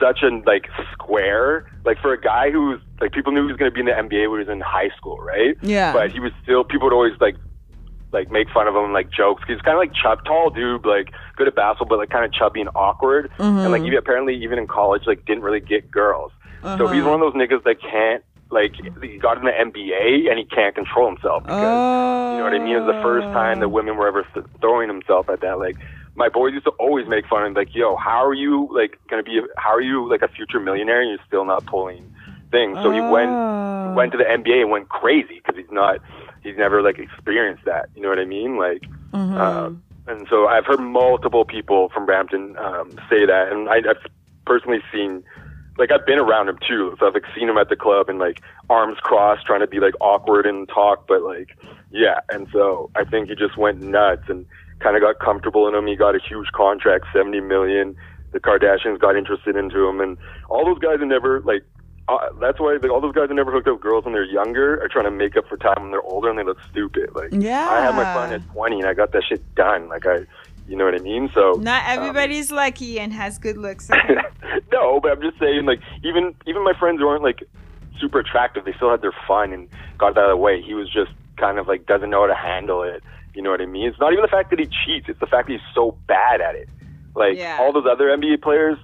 [0.00, 1.70] such a like square.
[1.84, 3.92] Like for a guy who's like people knew he was going to be in the
[3.92, 5.56] NBA when he was in high school, right?
[5.62, 5.92] Yeah.
[5.92, 7.36] But he was still people would always like
[8.12, 9.42] like make fun of him like jokes.
[9.46, 12.32] He's kind of like chub, tall dude, like good at basketball, but like kind of
[12.32, 13.30] chubby and awkward.
[13.62, 13.92] And like mm-hmm.
[13.92, 16.32] he apparently even in college like didn't really get girls.
[16.62, 17.10] So he's uh-huh.
[17.10, 20.74] one of those niggas that can't like he got in the NBA and he can't
[20.74, 22.32] control himself because Oh.
[22.32, 22.76] you know what I mean.
[22.76, 23.70] It was the first time that oh.
[23.70, 24.26] women were ever
[24.60, 25.58] throwing himself at that.
[25.58, 25.76] Like
[26.16, 28.98] my boys used to always make fun of him, like, "Yo, how are you like
[29.08, 29.40] gonna be?
[29.56, 32.12] How are you like a future millionaire and you're still not pulling
[32.50, 33.94] things?" So he went Oh.
[33.94, 36.00] went to the NBA and went crazy because he's not
[36.42, 37.88] he's never like experienced that.
[37.94, 38.56] You know what I mean?
[38.56, 38.82] Like,
[39.12, 39.38] Mhm.
[39.38, 44.04] um, and so I've heard multiple people from Brampton um, say that, and I, I've
[44.46, 45.22] personally seen.
[45.78, 48.18] Like I've been around him too, so I've like seen him at the club and
[48.18, 51.56] like arms crossed, trying to be like awkward and talk, but like
[51.90, 52.20] yeah.
[52.28, 54.44] And so I think he just went nuts and
[54.80, 55.86] kind of got comfortable in him.
[55.86, 57.96] He got a huge contract, seventy million.
[58.32, 60.18] The Kardashians got interested into him, and
[60.50, 61.62] all those guys are never like.
[62.16, 64.24] Uh, that's why like, all those guys that never hooked up with girls when they're
[64.24, 67.14] younger are trying to make up for time when they're older and they look stupid.
[67.14, 67.68] Like Yeah.
[67.68, 69.88] I had my fun at twenty and I got that shit done.
[69.88, 70.26] Like I,
[70.66, 71.30] you know what I mean?
[71.34, 73.90] So Not um, everybody's lucky and has good looks.
[73.94, 74.14] okay?
[74.72, 77.42] no, but I'm just saying, like, even even my friends who aren't like
[78.00, 80.60] super attractive, they still had their fun and got out of the way.
[80.62, 83.02] He was just kind of like doesn't know how to handle it.
[83.34, 83.86] You know what I mean?
[83.88, 86.40] It's not even the fact that he cheats; it's the fact that he's so bad
[86.40, 86.68] at it.
[87.14, 87.58] Like Yeah.
[87.60, 88.78] all those other NBA players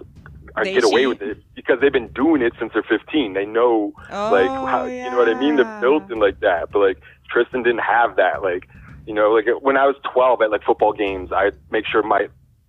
[0.56, 1.08] are They get away cheat.
[1.08, 3.34] with it because they've been doing it since they're 15.
[3.34, 5.56] They know, like, Oh, how you know what I mean?
[5.56, 6.70] They're built in like that.
[6.72, 6.98] But like
[7.30, 8.42] Tristan didn't have that.
[8.42, 8.68] Like,
[9.06, 12.28] you know, like when I was 12 at like football games, I'd make sure my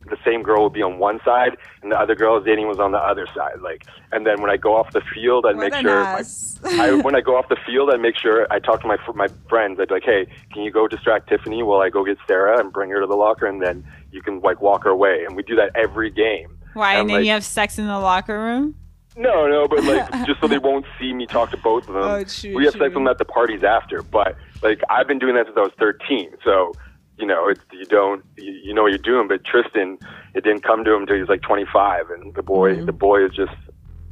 [0.10, 2.66] the same girl would be on one side and the other girl I was dating
[2.70, 3.60] was on the other side.
[3.62, 3.84] Like,
[4.14, 6.02] and then when I go off the field, I'd What make sure.
[6.02, 6.24] My.
[6.64, 9.28] I, when I go off the field, I make sure I talk to my my
[9.50, 9.80] friends.
[9.82, 12.72] I'd be like, "Hey, can you go distract Tiffany while I go get Sarah and
[12.72, 15.44] bring her to the locker, and then you can like walk her away." And we
[15.44, 16.57] do that every game.
[16.78, 16.94] Why?
[16.94, 18.76] And I'm then like- you have sex in the locker room?
[19.20, 22.04] No, no, but like just so they won't see me talk to both of them.
[22.04, 22.94] Oh, true, we have sex true.
[22.94, 26.34] them at the parties after, but like I've been doing that since I was 13.
[26.46, 26.74] So
[27.18, 29.28] you know, it's you don't you, you know what you're doing.
[29.28, 29.98] But Tristan,
[30.36, 32.86] it didn't come to him until he was like 25, and the boy Mm-hmm.
[32.86, 33.56] the boy is just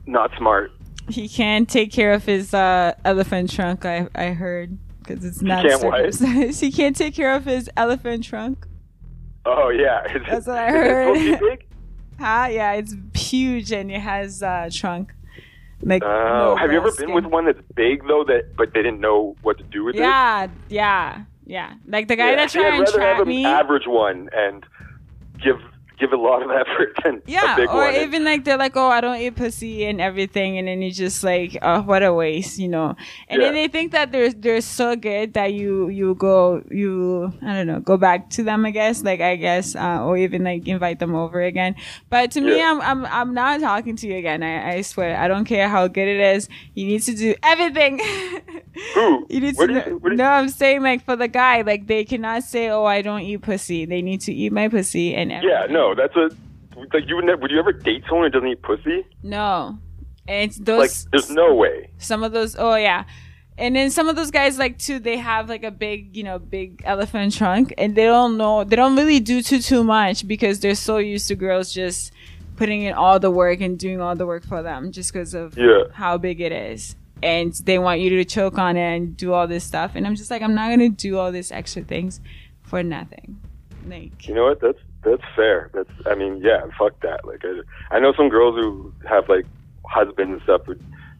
[0.07, 0.71] not smart.
[1.07, 3.85] He can't take care of his uh, elephant trunk.
[3.85, 6.59] I I heard because it's not can't circumcised.
[6.61, 8.65] he can't take care of his elephant trunk.
[9.45, 11.63] Oh yeah, That's what I Is it supposed heard.
[12.19, 12.47] Big?
[12.47, 15.13] Yeah, it's huge and it has uh, trunk.
[15.81, 18.81] Like Oh, no have you ever been with one that's big though that but they
[18.81, 19.99] didn't know what to do with it?
[19.99, 21.73] Yeah, yeah, yeah.
[21.87, 24.65] Like the guy Yeah, that I'd tried and rather have an average one and
[25.43, 25.57] give
[25.97, 27.95] give a lot of effort than Yeah, a big or one.
[27.95, 31.23] even like they're like, oh, I don't eat pussy and everything, and then you just
[31.23, 32.95] like, oh, what a waste, you know.
[33.29, 37.53] And then they think that they're they're so good that you you go you I
[37.53, 40.67] don't know go back to them, I guess, like I guess, uh, or even like
[40.67, 41.75] invite them over again.
[42.09, 44.43] But to me, I'm I'm I'm not talking to you again.
[44.43, 46.49] I, I swear, I don't care how good it is.
[46.73, 47.99] You need to do everything.
[48.93, 49.25] Who?
[49.35, 49.85] You need Where to do know.
[49.87, 53.01] you- you- no, I'm saying like for the guy, like they cannot say, "Oh, I
[53.01, 55.73] don't eat pussy." They need to eat my pussy and Yeah, everything.
[55.93, 56.29] No, that's a
[56.93, 59.05] like you would never would you ever date someone who doesn't eat pussy?
[59.23, 59.77] No.
[60.27, 60.79] And it's those.
[61.05, 61.89] Like there's no way.
[61.97, 63.05] some of those oh yeah.
[63.57, 66.39] And then some of those guys like too they have like a big, you know,
[66.39, 70.59] big elephant trunk and they don't know they don't really do too too much because
[70.59, 72.11] they're so used to girls just
[72.57, 75.57] putting in all the work and doing all the work for them just because of
[75.57, 75.83] Yeah.
[75.93, 76.95] how big it is.
[77.23, 79.91] And they want you to choke on it and do all this stuff.
[79.95, 82.19] And I'm just like, I'm not gonna do all these extra things
[82.63, 83.39] for nothing.
[83.87, 84.59] Like You know what?
[84.59, 85.69] That's that's fair.
[85.73, 87.25] That's I mean, yeah, fuck that.
[87.25, 89.45] Like I, I know some girls who have like
[89.85, 90.75] husbands and stuff who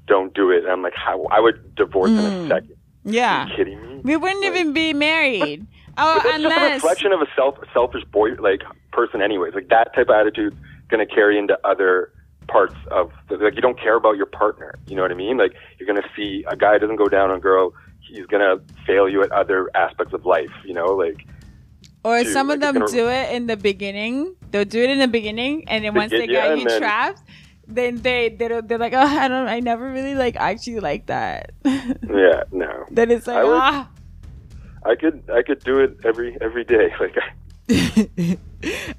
[0.07, 0.63] don't do it.
[0.63, 2.45] And I'm like, how I would divorce in Mm.
[2.45, 2.75] a second.
[3.03, 3.45] Yeah.
[3.45, 4.01] Are you kidding me?
[4.03, 5.65] We wouldn't even be married.
[5.97, 9.53] Oh, that's just a reflection of a self selfish boy like person anyways.
[9.53, 10.53] Like that type of attitude
[10.89, 12.11] gonna carry into other
[12.49, 14.75] parts of the, like you don't care about your partner.
[14.87, 15.37] You know what I mean?
[15.37, 19.07] Like you're gonna see a guy doesn't go down on a girl, he's gonna fail
[19.07, 21.25] you at other aspects of life, you know, like
[22.05, 22.29] Or too.
[22.29, 24.35] some of Like, them do it in the beginning.
[24.53, 27.23] They'll do it in the beginning, and then once they got you then- trapped,
[27.67, 31.07] then they they don't, they're like, oh, I don't, I never really like actually like
[31.09, 31.49] that.
[31.65, 32.85] yeah, no.
[32.93, 33.89] then it's like, I would- ah.
[34.85, 36.93] I could I could do it every every day.
[37.01, 37.17] Like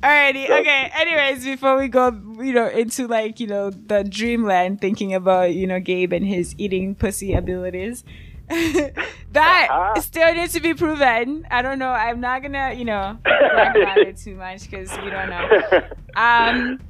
[0.02, 0.90] Alrighty, So- okay.
[0.94, 2.10] Anyways, before we go,
[2.42, 6.54] you know, into like you know the dreamland, thinking about you know Gabe and his
[6.58, 8.02] eating pussy abilities.
[9.32, 11.46] that still needs to be proven.
[11.50, 11.90] I don't know.
[11.90, 15.48] I'm not gonna, you know, brag about it too much because we don't know.
[16.16, 16.80] Um,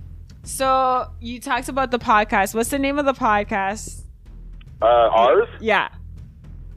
[0.44, 2.54] so you talked about the podcast.
[2.54, 4.02] What's the name of the podcast?
[4.80, 5.88] uh, ours, Yeah.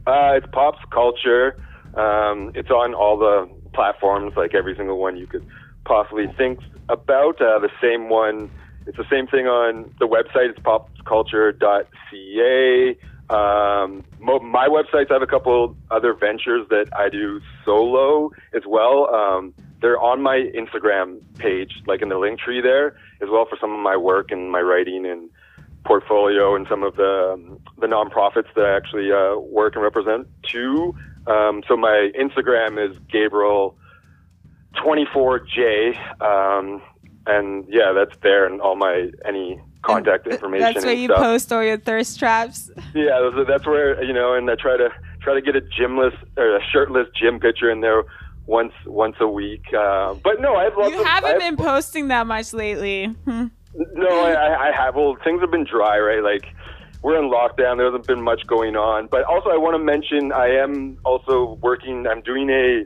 [0.07, 1.55] uh, it's Pops Culture.
[1.93, 5.45] Um, it's on all the platforms, like every single one you could
[5.85, 6.59] possibly think
[6.89, 7.39] about.
[7.39, 8.49] Uh, the same one.
[8.87, 10.49] It's the same thing on the website.
[10.49, 12.97] It's popsculture.ca.
[13.29, 18.63] Um, mo- my websites I have a couple other ventures that I do solo as
[18.65, 19.13] well.
[19.13, 23.57] Um, they're on my Instagram page, like in the link tree there, as well for
[23.61, 25.29] some of my work and my writing and
[25.85, 30.27] portfolio and some of the um, the nonprofits that I actually uh, work and represent
[30.43, 30.95] too.
[31.27, 33.77] Um, so my Instagram is Gabriel
[34.83, 36.81] twenty four J, um,
[37.25, 40.73] and yeah, that's there and all my any contact information.
[40.73, 41.19] That's where you stuff.
[41.19, 42.69] post all your thirst traps.
[42.93, 44.89] Yeah, that's where you know, and I try to
[45.21, 48.03] try to get a gymless or a shirtless gym picture in there
[48.45, 49.63] once once a week.
[49.73, 51.07] Uh, but no, I have lots You of.
[51.07, 53.05] Haven't have- been posting that much lately.
[53.25, 53.47] Hmm.
[53.93, 54.95] No, I, I- I have.
[54.95, 56.23] Well, things have been dry, right?
[56.23, 56.45] Like
[57.01, 57.77] we're in lockdown.
[57.77, 59.07] There hasn't been much going on.
[59.07, 62.07] But also, I want to mention I am also working.
[62.07, 62.85] I'm doing a.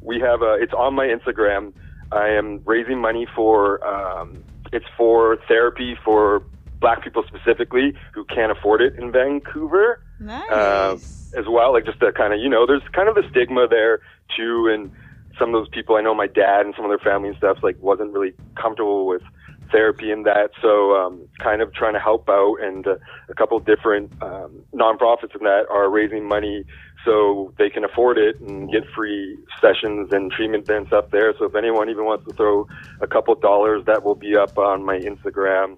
[0.00, 0.54] We have a.
[0.54, 1.72] It's on my Instagram.
[2.10, 3.84] I am raising money for.
[3.86, 4.42] Um,
[4.72, 6.42] it's for therapy for
[6.80, 10.50] Black people specifically who can't afford it in Vancouver Nice.
[10.50, 10.98] uh,
[11.38, 11.72] as well.
[11.72, 14.00] Like just to kind of, you know, there's kind of a stigma there
[14.36, 14.90] too, and
[15.38, 17.58] some of those people I know, my dad and some of their family and stuff,
[17.62, 19.22] like wasn't really comfortable with
[19.70, 20.50] therapy and that.
[20.60, 22.96] So, um, kind of trying to help out, and uh,
[23.28, 26.64] a couple of different um, nonprofits in that are raising money
[27.04, 31.34] so they can afford it and get free sessions and treatment and up there.
[31.38, 32.66] So if anyone even wants to throw
[33.00, 35.76] a couple dollars, that will be up on my Instagram.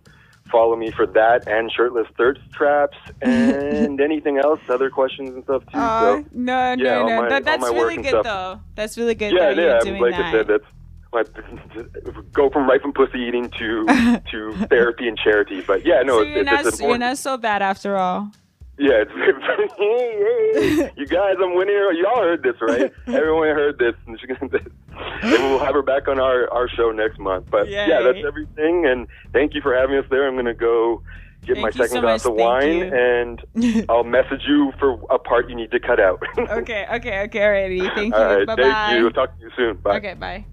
[0.50, 5.62] Follow me for that and shirtless thirst traps and anything else, other questions and stuff
[5.72, 5.78] too.
[5.78, 7.22] Uh, so no, no, yeah, no.
[7.22, 8.24] my- that, that's really good stuff.
[8.24, 8.60] though.
[8.74, 10.00] That's really good yeah, that you're yeah.
[10.00, 10.26] Like that.
[10.26, 10.64] I said, that's
[11.14, 11.24] my,
[12.32, 15.62] go from right from pussy eating to to therapy and charity.
[15.62, 18.30] But yeah, no, so it's, you're it's, not it's you're not so bad after all.
[18.76, 19.10] Yeah, it's
[19.78, 21.76] hey, hey, you guys, I'm winning.
[22.02, 22.92] Y'all heard this, right?
[23.06, 23.94] Everyone heard this.
[25.22, 27.46] And we'll have her back on our our show next month.
[27.50, 28.86] But yeah, that's everything.
[28.86, 30.28] And thank you for having us there.
[30.28, 31.02] I'm gonna go
[31.44, 32.30] get my Thank you second so glass much.
[32.30, 36.22] of wine, and I'll message you for a part you need to cut out.
[36.38, 37.80] okay, okay, okay, already.
[37.80, 38.14] Thank you.
[38.14, 39.10] All right, bye thank you.
[39.10, 39.76] Talk to you soon.
[39.78, 39.96] Bye.
[39.96, 40.44] Okay, bye.